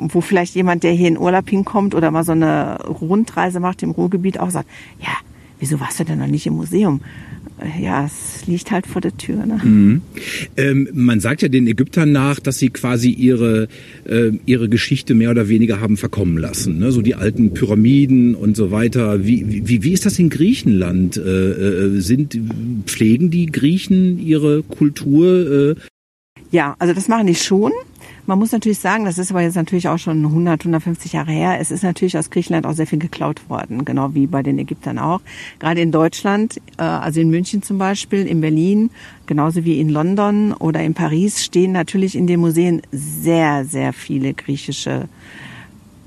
wo 0.00 0.20
vielleicht 0.20 0.54
jemand, 0.54 0.82
der 0.82 0.92
hier 0.92 1.08
in 1.08 1.18
Urlaub 1.18 1.50
hinkommt 1.50 1.94
oder 1.94 2.10
mal 2.10 2.24
so 2.24 2.32
eine 2.32 2.78
Rundreise 2.84 3.60
macht 3.60 3.82
im 3.82 3.90
Ruhrgebiet, 3.90 4.40
auch 4.40 4.48
sagt, 4.48 4.68
ja, 4.98 5.12
wieso 5.58 5.78
warst 5.78 6.00
du 6.00 6.04
denn 6.04 6.18
noch 6.18 6.26
nicht 6.26 6.46
im 6.46 6.54
Museum? 6.54 7.00
Ja, 7.80 8.06
es 8.06 8.46
liegt 8.46 8.70
halt 8.70 8.86
vor 8.86 9.00
der 9.00 9.16
Tür. 9.16 9.44
Ne? 9.44 9.60
Mhm. 9.62 10.02
Ähm, 10.56 10.88
man 10.92 11.20
sagt 11.20 11.42
ja 11.42 11.48
den 11.48 11.66
Ägyptern 11.66 12.12
nach, 12.12 12.40
dass 12.40 12.58
sie 12.58 12.70
quasi 12.70 13.10
ihre, 13.10 13.68
äh, 14.04 14.32
ihre 14.46 14.68
Geschichte 14.68 15.14
mehr 15.14 15.30
oder 15.30 15.48
weniger 15.48 15.80
haben 15.80 15.96
verkommen 15.96 16.38
lassen. 16.38 16.78
Ne? 16.78 16.92
So 16.92 17.02
die 17.02 17.14
alten 17.14 17.52
Pyramiden 17.52 18.34
und 18.34 18.56
so 18.56 18.70
weiter. 18.70 19.26
Wie, 19.26 19.68
wie, 19.68 19.82
wie 19.82 19.92
ist 19.92 20.06
das 20.06 20.18
in 20.18 20.30
Griechenland? 20.30 21.16
Äh, 21.16 21.20
äh, 21.20 22.00
sind, 22.00 22.38
pflegen 22.86 23.30
die 23.30 23.46
Griechen 23.46 24.18
ihre 24.18 24.62
Kultur? 24.62 25.76
Äh? 25.76 25.80
Ja, 26.50 26.76
also 26.78 26.94
das 26.94 27.08
machen 27.08 27.26
die 27.26 27.34
schon. 27.34 27.72
Man 28.26 28.38
muss 28.38 28.52
natürlich 28.52 28.78
sagen, 28.78 29.04
das 29.04 29.18
ist 29.18 29.30
aber 29.30 29.42
jetzt 29.42 29.56
natürlich 29.56 29.88
auch 29.88 29.98
schon 29.98 30.24
100, 30.24 30.60
150 30.60 31.14
Jahre 31.14 31.32
her. 31.32 31.58
Es 31.60 31.70
ist 31.70 31.82
natürlich 31.82 32.16
aus 32.16 32.30
Griechenland 32.30 32.66
auch 32.66 32.74
sehr 32.74 32.86
viel 32.86 32.98
geklaut 32.98 33.48
worden, 33.48 33.84
genau 33.84 34.14
wie 34.14 34.26
bei 34.26 34.42
den 34.42 34.58
Ägyptern 34.58 34.98
auch. 34.98 35.20
Gerade 35.58 35.80
in 35.80 35.92
Deutschland, 35.92 36.60
äh, 36.76 36.82
also 36.82 37.20
in 37.20 37.30
München 37.30 37.62
zum 37.62 37.78
Beispiel, 37.78 38.26
in 38.26 38.40
Berlin, 38.40 38.90
genauso 39.26 39.64
wie 39.64 39.80
in 39.80 39.88
London 39.88 40.52
oder 40.52 40.82
in 40.82 40.94
Paris 40.94 41.44
stehen 41.44 41.72
natürlich 41.72 42.16
in 42.16 42.26
den 42.26 42.40
Museen 42.40 42.82
sehr, 42.92 43.64
sehr 43.64 43.92
viele 43.92 44.34
griechische 44.34 45.08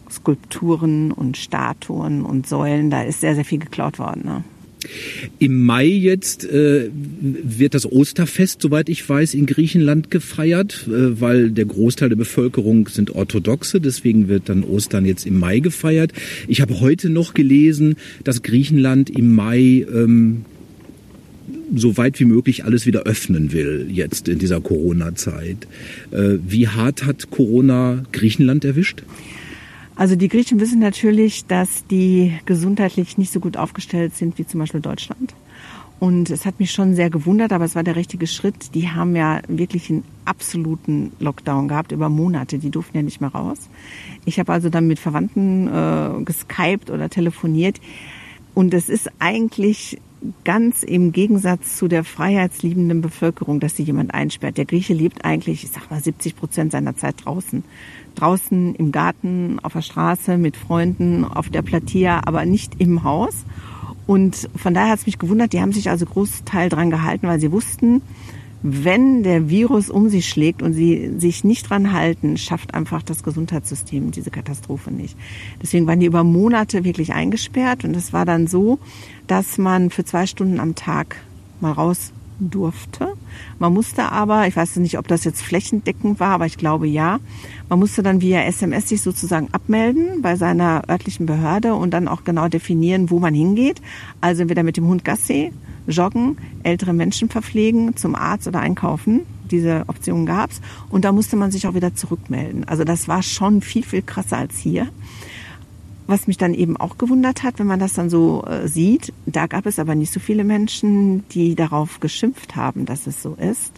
Skulpturen 0.09 1.11
und 1.11 1.37
Statuen 1.37 2.23
und 2.23 2.47
Säulen. 2.47 2.89
Da 2.89 3.01
ist 3.01 3.21
sehr, 3.21 3.35
sehr 3.35 3.45
viel 3.45 3.59
geklaut 3.59 3.99
worden. 3.99 4.21
Ne? 4.25 4.43
Im 5.39 5.63
Mai 5.63 5.85
jetzt 5.85 6.45
äh, 6.45 6.89
wird 6.91 7.73
das 7.73 7.91
Osterfest, 7.91 8.61
soweit 8.61 8.89
ich 8.89 9.07
weiß, 9.07 9.33
in 9.33 9.45
Griechenland 9.45 10.11
gefeiert, 10.11 10.87
äh, 10.87 11.19
weil 11.19 11.51
der 11.51 11.65
Großteil 11.65 12.09
der 12.09 12.15
Bevölkerung 12.15 12.87
sind 12.87 13.11
Orthodoxe, 13.11 13.81
deswegen 13.81 14.27
wird 14.27 14.49
dann 14.49 14.63
Ostern 14.63 15.05
jetzt 15.05 15.25
im 15.25 15.39
Mai 15.39 15.59
gefeiert. 15.59 16.13
Ich 16.47 16.61
habe 16.61 16.79
heute 16.79 17.09
noch 17.09 17.33
gelesen, 17.33 17.95
dass 18.23 18.41
Griechenland 18.41 19.09
im 19.09 19.33
Mai 19.33 19.85
ähm, 19.93 20.45
so 21.75 21.97
weit 21.97 22.19
wie 22.19 22.25
möglich 22.25 22.65
alles 22.65 22.85
wieder 22.85 23.03
öffnen 23.03 23.51
will 23.51 23.87
jetzt 23.89 24.27
in 24.27 24.39
dieser 24.39 24.61
Corona-Zeit. 24.61 25.67
Äh, 26.11 26.37
wie 26.45 26.67
hart 26.67 27.05
hat 27.05 27.31
Corona 27.31 28.03
Griechenland 28.11 28.65
erwischt? 28.65 29.03
Also 29.95 30.15
die 30.15 30.27
Griechen 30.27 30.59
wissen 30.59 30.79
natürlich, 30.79 31.45
dass 31.45 31.85
die 31.87 32.37
gesundheitlich 32.45 33.17
nicht 33.17 33.31
so 33.31 33.39
gut 33.39 33.57
aufgestellt 33.57 34.15
sind 34.15 34.37
wie 34.37 34.47
zum 34.47 34.59
Beispiel 34.59 34.81
Deutschland. 34.81 35.35
Und 35.99 36.29
es 36.31 36.45
hat 36.45 36.59
mich 36.59 36.71
schon 36.71 36.95
sehr 36.95 37.09
gewundert, 37.09 37.53
aber 37.53 37.63
es 37.63 37.75
war 37.75 37.83
der 37.83 37.95
richtige 37.95 38.27
Schritt. 38.27 38.75
Die 38.75 38.89
haben 38.89 39.15
ja 39.15 39.39
wirklich 39.47 39.89
einen 39.89 40.03
absoluten 40.25 41.13
Lockdown 41.19 41.69
gehabt 41.69 41.93
über 41.93 42.09
Monate. 42.09 42.57
Die 42.57 42.71
durften 42.71 42.97
ja 42.97 43.03
nicht 43.03 43.21
mehr 43.21 43.29
raus. 43.29 43.69
Ich 44.25 44.39
habe 44.39 44.51
also 44.51 44.67
dann 44.69 44.87
mit 44.87 44.99
Verwandten 44.99 45.67
äh, 45.67 46.23
geskypt 46.25 46.89
oder 46.89 47.09
telefoniert. 47.09 47.79
Und 48.53 48.73
es 48.73 48.89
ist 48.89 49.09
eigentlich 49.19 49.97
ganz 50.43 50.83
im 50.83 51.11
Gegensatz 51.11 51.77
zu 51.77 51.87
der 51.87 52.03
freiheitsliebenden 52.03 53.01
Bevölkerung, 53.01 53.59
dass 53.59 53.75
sie 53.75 53.83
jemand 53.83 54.13
einsperrt. 54.13 54.57
Der 54.57 54.65
Grieche 54.65 54.93
lebt 54.93 55.25
eigentlich, 55.25 55.63
ich 55.63 55.71
sag 55.71 55.89
mal, 55.91 56.01
70 56.01 56.35
Prozent 56.35 56.71
seiner 56.71 56.95
Zeit 56.95 57.25
draußen. 57.25 57.63
Draußen 58.15 58.75
im 58.75 58.91
Garten, 58.91 59.59
auf 59.63 59.73
der 59.73 59.81
Straße, 59.81 60.37
mit 60.37 60.55
Freunden, 60.55 61.25
auf 61.25 61.49
der 61.49 61.61
Platia, 61.61 62.21
aber 62.25 62.45
nicht 62.45 62.79
im 62.79 63.03
Haus. 63.03 63.45
Und 64.05 64.49
von 64.55 64.73
daher 64.73 64.91
hat 64.91 64.99
es 64.99 65.05
mich 65.05 65.19
gewundert, 65.19 65.53
die 65.53 65.61
haben 65.61 65.71
sich 65.71 65.89
also 65.89 66.05
Großteil 66.05 66.69
dran 66.69 66.89
gehalten, 66.89 67.27
weil 67.27 67.39
sie 67.39 67.51
wussten, 67.51 68.01
wenn 68.63 69.23
der 69.23 69.49
Virus 69.49 69.89
um 69.89 70.07
sie 70.07 70.21
schlägt 70.21 70.61
und 70.61 70.73
sie 70.73 71.11
sich 71.17 71.43
nicht 71.43 71.69
dran 71.69 71.91
halten, 71.91 72.37
schafft 72.37 72.73
einfach 72.73 73.03
das 73.03 73.21
Gesundheitssystem 73.21 74.11
diese 74.11 74.31
Katastrophe 74.31 74.89
nicht. 74.89 75.17
Deswegen 75.61 75.85
waren 75.85 75.99
die 75.99 76.05
über 76.05 76.23
Monate 76.23 76.85
wirklich 76.85 77.13
eingesperrt 77.13 77.83
und 77.83 77.93
es 77.95 78.13
war 78.13 78.25
dann 78.25 78.47
so, 78.47 78.79
dass 79.27 79.57
man 79.57 79.89
für 79.89 80.05
zwei 80.05 80.25
Stunden 80.25 80.61
am 80.61 80.75
Tag 80.75 81.17
mal 81.59 81.73
raus 81.73 82.13
durfte. 82.39 83.13
Man 83.59 83.73
musste 83.73 84.11
aber, 84.11 84.47
ich 84.47 84.55
weiß 84.55 84.77
nicht, 84.77 84.97
ob 84.97 85.07
das 85.07 85.23
jetzt 85.23 85.41
flächendeckend 85.41 86.19
war, 86.19 86.31
aber 86.31 86.45
ich 86.45 86.57
glaube 86.57 86.87
ja, 86.87 87.19
man 87.69 87.79
musste 87.79 88.01
dann 88.01 88.21
via 88.21 88.43
SMS 88.43 88.89
sich 88.89 89.01
sozusagen 89.01 89.49
abmelden 89.51 90.21
bei 90.21 90.35
seiner 90.35 90.83
örtlichen 90.89 91.25
Behörde 91.25 91.75
und 91.75 91.91
dann 91.91 92.07
auch 92.07 92.23
genau 92.23 92.47
definieren, 92.47 93.09
wo 93.09 93.19
man 93.19 93.33
hingeht. 93.33 93.81
Also 94.21 94.43
entweder 94.43 94.63
mit 94.63 94.77
dem 94.77 94.87
Hund 94.87 95.03
Gassi 95.03 95.51
joggen, 95.87 96.37
ältere 96.63 96.93
Menschen 96.93 97.29
verpflegen, 97.29 97.95
zum 97.95 98.15
Arzt 98.15 98.47
oder 98.47 98.59
einkaufen. 98.59 99.21
Diese 99.51 99.83
Option 99.87 100.25
gab's 100.25 100.61
Und 100.89 101.05
da 101.05 101.11
musste 101.11 101.35
man 101.35 101.51
sich 101.51 101.67
auch 101.67 101.75
wieder 101.75 101.95
zurückmelden. 101.95 102.67
Also 102.67 102.83
das 102.83 103.07
war 103.07 103.23
schon 103.23 103.61
viel, 103.61 103.83
viel 103.83 104.01
krasser 104.01 104.37
als 104.37 104.57
hier. 104.57 104.87
Was 106.07 106.27
mich 106.27 106.37
dann 106.37 106.53
eben 106.53 106.75
auch 106.75 106.97
gewundert 106.97 107.43
hat, 107.43 107.59
wenn 107.59 107.67
man 107.67 107.79
das 107.79 107.93
dann 107.93 108.09
so 108.09 108.43
äh, 108.45 108.67
sieht, 108.67 109.13
da 109.25 109.47
gab 109.47 109.65
es 109.65 109.79
aber 109.79 109.95
nicht 109.95 110.11
so 110.11 110.19
viele 110.19 110.43
Menschen, 110.43 111.23
die 111.29 111.55
darauf 111.55 111.99
geschimpft 112.01 112.55
haben, 112.55 112.85
dass 112.85 113.07
es 113.07 113.21
so 113.23 113.35
ist 113.35 113.71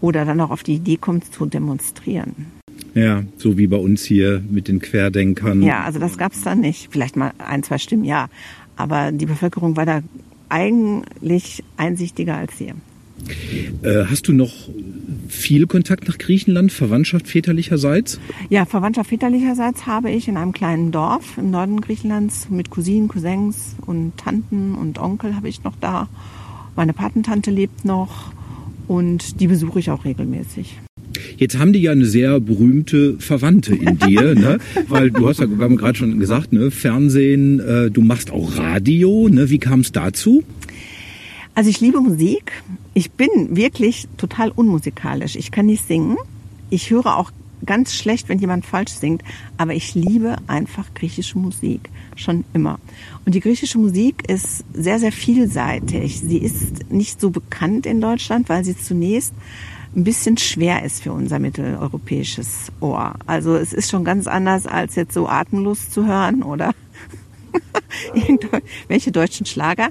oder 0.00 0.24
dann 0.24 0.40
auch 0.40 0.50
auf 0.50 0.62
die 0.62 0.74
Idee 0.74 0.96
kommt 0.96 1.32
zu 1.32 1.46
demonstrieren. 1.46 2.46
Ja, 2.94 3.22
so 3.36 3.58
wie 3.58 3.66
bei 3.66 3.76
uns 3.76 4.02
hier 4.04 4.42
mit 4.50 4.66
den 4.68 4.80
Querdenkern. 4.80 5.62
Ja, 5.62 5.84
also 5.84 5.98
das 5.98 6.18
gab 6.18 6.32
es 6.32 6.42
dann 6.42 6.60
nicht. 6.60 6.88
Vielleicht 6.90 7.16
mal 7.16 7.32
ein, 7.38 7.62
zwei 7.62 7.78
Stimmen, 7.78 8.04
ja. 8.04 8.28
Aber 8.76 9.12
die 9.12 9.26
Bevölkerung 9.26 9.76
war 9.76 9.86
da 9.86 10.00
eigentlich 10.48 11.62
einsichtiger 11.76 12.36
als 12.36 12.54
hier. 12.58 12.74
Äh, 13.82 14.04
hast 14.06 14.28
du 14.28 14.32
noch 14.32 14.52
viel 15.28 15.66
Kontakt 15.66 16.08
nach 16.08 16.18
Griechenland, 16.18 16.72
Verwandtschaft 16.72 17.26
väterlicherseits? 17.28 18.20
Ja, 18.48 18.64
Verwandtschaft 18.64 19.10
väterlicherseits 19.10 19.86
habe 19.86 20.10
ich 20.10 20.28
in 20.28 20.36
einem 20.36 20.52
kleinen 20.52 20.92
Dorf 20.92 21.36
im 21.36 21.50
Norden 21.50 21.80
Griechenlands 21.80 22.48
mit 22.48 22.70
Cousinen, 22.70 23.08
Cousins 23.08 23.76
und 23.84 24.16
Tanten 24.16 24.74
und 24.74 24.98
Onkel 24.98 25.34
habe 25.34 25.48
ich 25.48 25.64
noch 25.64 25.74
da. 25.80 26.08
Meine 26.76 26.92
Patentante 26.92 27.50
lebt 27.50 27.84
noch 27.84 28.32
und 28.86 29.40
die 29.40 29.48
besuche 29.48 29.80
ich 29.80 29.90
auch 29.90 30.04
regelmäßig. 30.04 30.78
Jetzt 31.36 31.58
haben 31.58 31.72
die 31.72 31.80
ja 31.80 31.92
eine 31.92 32.06
sehr 32.06 32.40
berühmte 32.40 33.18
Verwandte 33.18 33.74
in 33.74 33.98
dir, 33.98 34.34
ne? 34.34 34.58
weil 34.88 35.10
du 35.10 35.28
hast 35.28 35.40
ja 35.40 35.48
wir 35.48 35.64
haben 35.64 35.76
gerade 35.76 35.98
schon 35.98 36.18
gesagt, 36.18 36.52
ne? 36.52 36.70
Fernsehen, 36.70 37.60
äh, 37.60 37.90
du 37.90 38.02
machst 38.02 38.30
auch 38.30 38.56
Radio. 38.56 39.28
Ne? 39.28 39.50
Wie 39.50 39.58
kam 39.58 39.80
es 39.80 39.92
dazu? 39.92 40.42
Also 41.54 41.70
ich 41.70 41.80
liebe 41.80 42.00
Musik. 42.00 42.52
Ich 42.94 43.10
bin 43.10 43.28
wirklich 43.56 44.08
total 44.16 44.50
unmusikalisch. 44.50 45.36
Ich 45.36 45.50
kann 45.50 45.66
nicht 45.66 45.86
singen. 45.86 46.16
Ich 46.70 46.90
höre 46.90 47.16
auch 47.16 47.32
ganz 47.64 47.94
schlecht, 47.94 48.28
wenn 48.28 48.38
jemand 48.38 48.64
falsch 48.64 48.92
singt, 48.92 49.22
aber 49.56 49.74
ich 49.74 49.94
liebe 49.94 50.36
einfach 50.46 50.92
griechische 50.94 51.38
Musik 51.38 51.88
schon 52.16 52.44
immer. 52.54 52.78
Und 53.24 53.34
die 53.34 53.40
griechische 53.40 53.78
Musik 53.78 54.28
ist 54.28 54.64
sehr, 54.72 54.98
sehr 54.98 55.12
vielseitig. 55.12 56.20
Sie 56.20 56.38
ist 56.38 56.90
nicht 56.90 57.20
so 57.20 57.30
bekannt 57.30 57.86
in 57.86 58.00
Deutschland, 58.00 58.48
weil 58.48 58.64
sie 58.64 58.76
zunächst 58.76 59.32
ein 59.96 60.04
bisschen 60.04 60.36
schwer 60.36 60.84
ist 60.84 61.02
für 61.02 61.12
unser 61.12 61.38
mitteleuropäisches 61.38 62.70
Ohr. 62.80 63.14
Also 63.26 63.56
es 63.56 63.72
ist 63.72 63.90
schon 63.90 64.04
ganz 64.04 64.26
anders 64.26 64.66
als 64.66 64.94
jetzt 64.94 65.14
so 65.14 65.28
atemlos 65.28 65.90
zu 65.90 66.06
hören 66.06 66.42
oder 66.42 66.74
irgendwelche 68.14 69.12
deutschen 69.12 69.46
Schlager. 69.46 69.88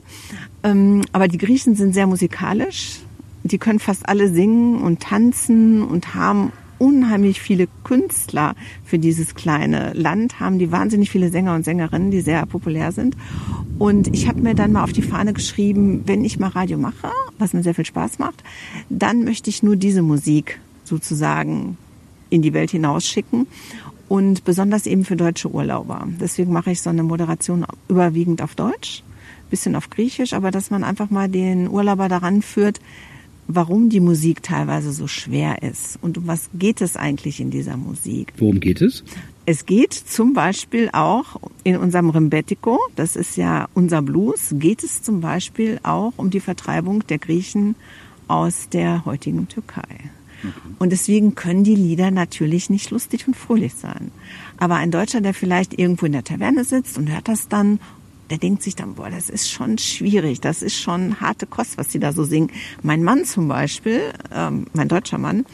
Ähm, 0.64 1.04
aber 1.12 1.28
die 1.28 1.38
Griechen 1.38 1.76
sind 1.76 1.94
sehr 1.94 2.08
musikalisch. 2.08 3.00
Die 3.44 3.58
können 3.58 3.80
fast 3.80 4.08
alle 4.08 4.30
singen 4.30 4.82
und 4.82 5.02
tanzen 5.02 5.84
und 5.84 6.16
haben 6.16 6.52
unheimlich 6.80 7.42
viele 7.42 7.68
Künstler 7.84 8.56
für 8.86 9.00
dieses 9.00 9.36
kleine 9.36 9.94
Land, 9.94 10.40
haben 10.40 10.60
die 10.60 10.72
wahnsinnig 10.72 11.10
viele 11.10 11.30
Sänger 11.30 11.56
und 11.56 11.66
Sängerinnen, 11.66 12.12
die 12.12 12.22
sehr 12.22 12.46
populär 12.46 12.92
sind. 12.92 13.16
Und 13.80 14.14
ich 14.14 14.28
habe 14.28 14.42
mir 14.42 14.56
dann 14.56 14.72
mal 14.72 14.84
auf 14.84 14.94
die 14.94 15.02
Fahne 15.02 15.34
geschrieben, 15.34 16.04
wenn 16.06 16.26
ich 16.26 16.40
mal 16.40 16.50
Radio 16.50 16.78
mache, 16.78 17.12
was 17.38 17.54
mir 17.54 17.64
sehr 17.64 17.76
viel 17.76 17.86
Spaß 17.86 18.20
macht, 18.20 18.44
dann 18.90 19.24
möchte 19.24 19.50
ich 19.50 19.64
nur 19.64 19.76
diese 19.76 20.02
Musik 20.02 20.60
sozusagen 20.84 21.78
in 22.30 22.42
die 22.42 22.54
Welt 22.54 22.72
hinausschicken 22.72 23.48
und 24.10 24.44
besonders 24.44 24.86
eben 24.86 25.06
für 25.06 25.16
deutsche 25.16 25.52
Urlauber. 25.52 26.08
Deswegen 26.20 26.52
mache 26.52 26.72
ich 26.72 26.82
so 26.82 26.90
eine 26.90 27.04
Moderation 27.04 27.66
überwiegend 27.88 28.42
auf 28.42 28.56
Deutsch, 28.56 29.04
bisschen 29.50 29.76
auf 29.76 29.90
Griechisch, 29.90 30.34
aber 30.34 30.52
dass 30.52 30.72
man 30.72 30.84
einfach 30.84 31.10
mal 31.10 31.30
den 31.30 31.70
Urlauber 31.70 32.10
daran 32.10 32.42
führt, 32.42 32.80
warum 33.48 33.90
die 33.90 34.00
Musik 34.00 34.44
teilweise 34.44 34.92
so 34.92 35.08
schwer 35.08 35.64
ist 35.64 35.98
und 36.02 36.18
um 36.18 36.28
was 36.28 36.50
geht 36.54 36.82
es 36.82 36.96
eigentlich 36.96 37.40
in 37.40 37.50
dieser 37.50 37.78
Musik. 37.78 38.34
Worum 38.38 38.60
geht 38.60 38.82
es? 38.82 39.04
Es 39.46 39.66
geht 39.66 39.94
zum 39.94 40.34
Beispiel 40.34 40.90
auch 40.92 41.40
in 41.64 41.78
unserem 41.78 42.10
Rimbetico, 42.10 42.80
das 42.96 43.16
ist 43.16 43.38
ja 43.38 43.68
unser 43.74 44.02
Blues, 44.02 44.54
geht 44.54 44.84
es 44.84 45.02
zum 45.02 45.22
Beispiel 45.22 45.80
auch 45.84 46.14
um 46.18 46.30
die 46.30 46.42
Vertreibung 46.42 47.08
der 47.08 47.18
Griechen 47.18 47.76
aus 48.28 48.68
der 48.70 49.06
heutigen 49.06 49.48
Türkei. 49.48 50.12
Und 50.80 50.92
deswegen 50.92 51.34
können 51.36 51.64
die 51.64 51.76
Lieder 51.76 52.12
natürlich 52.12 52.70
nicht 52.70 52.92
lustig 52.92 53.28
und 53.28 53.36
fröhlich 53.36 53.74
sein. 53.74 54.12
Aber 54.58 54.76
ein 54.76 54.92
Deutscher, 54.92 55.22
der 55.22 55.34
vielleicht 55.34 55.78
irgendwo 55.78 56.06
in 56.06 56.12
der 56.12 56.24
Taverne 56.24 56.64
sitzt 56.64 56.98
und 56.98 57.12
hört 57.12 57.28
das 57.28 57.48
dann 57.48 57.80
der 58.30 58.38
denkt 58.38 58.64
sich 58.64 58.76
dann, 58.76 58.96
boah, 58.96 59.10
das 59.10 59.30
ist 59.30 59.50
schon 59.50 59.78
schwierig, 59.78 60.42
das 60.42 60.62
ist 60.62 60.80
schon 60.80 61.20
harte 61.22 61.48
Kost, 61.48 61.78
was 61.78 61.92
sie 61.92 62.00
da 62.00 62.12
so 62.12 62.24
singen. 62.24 62.52
Mein 62.84 63.04
Mann 63.04 63.26
zum 63.26 63.48
Beispiel, 63.48 64.14
ähm, 64.34 64.68
mein 64.74 64.88
deutscher 64.88 65.18
Mann, 65.18 65.46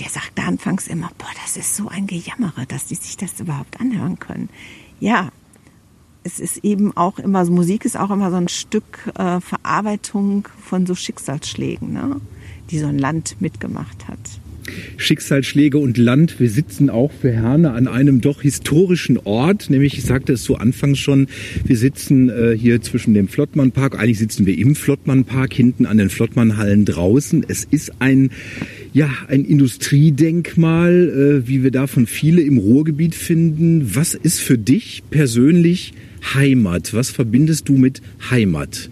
der 0.00 0.08
sagt 0.08 0.32
da 0.36 0.44
anfangs 0.44 0.86
immer, 0.86 1.10
boah, 1.18 1.30
das 1.42 1.56
ist 1.56 1.76
so 1.76 1.88
ein 1.88 2.06
Gejammere, 2.06 2.66
dass 2.66 2.86
die 2.86 2.94
sich 2.94 3.16
das 3.16 3.38
überhaupt 3.40 3.80
anhören 3.80 4.18
können. 4.18 4.48
Ja, 5.00 5.30
es 6.24 6.40
ist 6.40 6.58
eben 6.64 6.96
auch 6.96 7.18
immer, 7.18 7.44
Musik 7.46 7.84
ist 7.84 7.96
auch 7.96 8.10
immer 8.10 8.30
so 8.30 8.36
ein 8.36 8.48
Stück 8.48 9.10
äh, 9.14 9.40
Verarbeitung 9.40 10.48
von 10.62 10.86
so 10.86 10.94
Schicksalsschlägen, 10.94 11.92
ne? 11.92 12.20
die 12.70 12.78
so 12.78 12.86
ein 12.86 12.98
Land 12.98 13.40
mitgemacht 13.40 14.08
hat. 14.08 14.18
Schicksalsschläge 14.96 15.78
und 15.78 15.98
Land. 15.98 16.40
Wir 16.40 16.50
sitzen 16.50 16.90
auch 16.90 17.12
für 17.12 17.32
Herne 17.32 17.72
an 17.72 17.88
einem 17.88 18.20
doch 18.20 18.42
historischen 18.42 19.18
Ort, 19.18 19.70
nämlich 19.70 19.98
ich 19.98 20.04
sagte 20.04 20.34
es 20.34 20.44
so 20.44 20.56
anfangs 20.56 20.98
schon, 20.98 21.28
wir 21.64 21.76
sitzen 21.76 22.28
äh, 22.28 22.56
hier 22.56 22.80
zwischen 22.82 23.14
dem 23.14 23.28
Flottmannpark, 23.28 23.98
eigentlich 23.98 24.18
sitzen 24.18 24.46
wir 24.46 24.56
im 24.56 24.74
Flottmannpark, 24.74 25.52
hinten 25.52 25.86
an 25.86 25.98
den 25.98 26.10
Flottmannhallen 26.10 26.84
draußen. 26.84 27.44
Es 27.48 27.64
ist 27.64 28.00
ein 28.00 28.30
ja, 28.92 29.10
ein 29.28 29.44
Industriedenkmal, 29.44 31.42
äh, 31.44 31.48
wie 31.48 31.62
wir 31.62 31.70
davon 31.70 32.06
viele 32.06 32.42
im 32.42 32.58
Ruhrgebiet 32.58 33.14
finden. 33.14 33.94
Was 33.94 34.14
ist 34.14 34.40
für 34.40 34.58
dich 34.58 35.02
persönlich 35.10 35.92
Heimat? 36.34 36.94
Was 36.94 37.10
verbindest 37.10 37.68
du 37.68 37.74
mit 37.74 38.02
Heimat? 38.30 38.90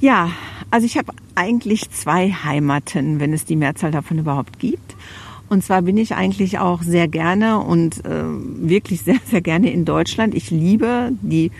Ja, 0.00 0.32
also 0.70 0.86
ich 0.86 0.96
habe 0.96 1.12
eigentlich 1.34 1.90
zwei 1.90 2.30
Heimaten, 2.30 3.20
wenn 3.20 3.32
es 3.32 3.44
die 3.44 3.56
Mehrzahl 3.56 3.90
davon 3.90 4.18
überhaupt 4.18 4.58
gibt. 4.58 4.94
Und 5.48 5.64
zwar 5.64 5.82
bin 5.82 5.96
ich 5.96 6.14
eigentlich 6.14 6.58
auch 6.58 6.82
sehr 6.82 7.08
gerne 7.08 7.58
und 7.58 8.04
äh, 8.04 8.22
wirklich 8.24 9.02
sehr, 9.02 9.18
sehr 9.26 9.40
gerne 9.40 9.72
in 9.72 9.84
Deutschland. 9.84 10.34
Ich 10.34 10.50
liebe 10.50 11.10
die 11.22 11.50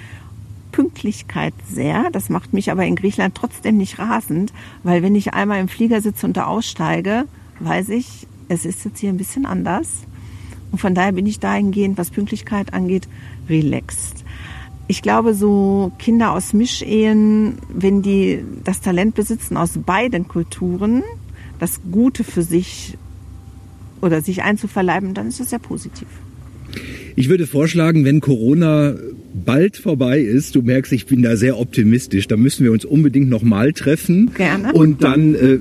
Pünktlichkeit 0.70 1.55
sehr. 1.68 2.11
Das 2.12 2.29
macht 2.29 2.53
mich 2.53 2.70
aber 2.70 2.87
in 2.87 2.94
Griechenland 2.94 3.35
trotzdem 3.35 3.77
nicht 3.77 3.99
rasend, 3.99 4.53
weil 4.85 5.03
wenn 5.03 5.16
ich 5.16 5.35
einmal 5.35 5.61
im 5.61 5.68
Flieger 5.68 6.01
sitze 6.01 6.27
und 6.27 6.37
da 6.37 6.46
aussteige, 6.46 7.25
weiß 7.59 7.88
ich, 7.88 8.29
es 8.49 8.64
ist 8.64 8.85
jetzt 8.85 9.01
hier 9.01 9.11
ein 9.11 9.16
bisschen 9.16 9.44
anders. 9.44 9.88
Und 10.70 10.79
von 10.79 10.94
daher 10.94 11.12
bin 11.12 11.27
ich 11.27 11.40
dahingehend, 11.40 11.99
was 11.99 12.11
Pünktlichkeit 12.11 12.73
angeht, 12.73 13.09
relaxed. 13.49 14.25
Ich 14.90 15.03
glaube, 15.03 15.35
so 15.35 15.92
Kinder 16.00 16.33
aus 16.33 16.53
Mischehen, 16.53 17.59
wenn 17.72 18.03
die 18.03 18.40
das 18.64 18.81
Talent 18.81 19.14
besitzen, 19.14 19.57
aus 19.57 19.79
beiden 19.79 20.26
Kulturen 20.26 21.05
das 21.61 21.81
Gute 21.92 22.24
für 22.24 22.42
sich 22.42 22.98
oder 24.00 24.20
sich 24.20 24.42
einzuverleiben, 24.42 25.14
dann 25.14 25.29
ist 25.29 25.38
das 25.38 25.50
sehr 25.50 25.61
positiv. 25.61 26.09
Ich 27.14 27.29
würde 27.29 27.46
vorschlagen, 27.46 28.05
wenn 28.05 28.20
Corona 28.20 28.96
bald 29.33 29.76
vorbei 29.76 30.18
ist, 30.18 30.57
du 30.57 30.62
merkst, 30.62 30.92
ich 30.92 31.07
bin 31.07 31.22
da 31.22 31.37
sehr 31.37 31.61
optimistisch, 31.61 32.26
dann 32.26 32.40
müssen 32.40 32.64
wir 32.64 32.72
uns 32.72 32.85
unbedingt 32.85 33.31
nochmal 33.31 33.72
treffen. 33.72 34.33
Gerne. 34.35 34.72
Und 34.72 35.05
dann 35.05 35.37
äh, 35.37 35.59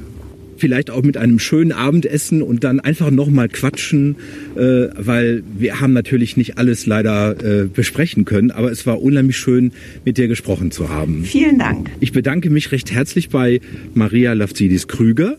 vielleicht 0.59 0.89
auch 0.91 1.03
mit 1.03 1.17
einem 1.17 1.39
schönen 1.39 1.71
Abendessen 1.71 2.41
und 2.41 2.63
dann 2.63 2.79
einfach 2.79 3.11
nochmal 3.11 3.49
quatschen, 3.49 4.15
äh, 4.55 4.87
weil 4.95 5.43
wir 5.57 5.79
haben 5.79 5.93
natürlich 5.93 6.37
nicht 6.37 6.57
alles 6.57 6.85
leider 6.85 7.35
äh, 7.43 7.65
besprechen 7.65 8.25
können, 8.25 8.51
aber 8.51 8.71
es 8.71 8.85
war 8.85 9.01
unheimlich 9.01 9.37
schön, 9.37 9.71
mit 10.05 10.17
dir 10.17 10.27
gesprochen 10.27 10.71
zu 10.71 10.89
haben. 10.89 11.23
Vielen 11.23 11.59
Dank. 11.59 11.89
Ich 11.99 12.11
bedanke 12.11 12.49
mich 12.49 12.71
recht 12.71 12.91
herzlich 12.91 13.29
bei 13.29 13.61
Maria 13.93 14.33
Lafzidis 14.33 14.87
Krüger 14.87 15.37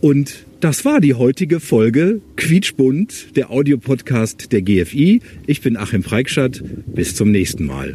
und 0.00 0.46
das 0.60 0.84
war 0.84 1.00
die 1.00 1.14
heutige 1.14 1.60
Folge 1.60 2.20
Quietschbunt, 2.36 3.36
der 3.36 3.50
Audiopodcast 3.50 4.50
der 4.50 4.62
GFI. 4.62 5.20
Ich 5.46 5.60
bin 5.60 5.76
Achim 5.76 6.02
Freikstadt. 6.02 6.62
Bis 6.86 7.14
zum 7.14 7.30
nächsten 7.30 7.64
Mal. 7.64 7.94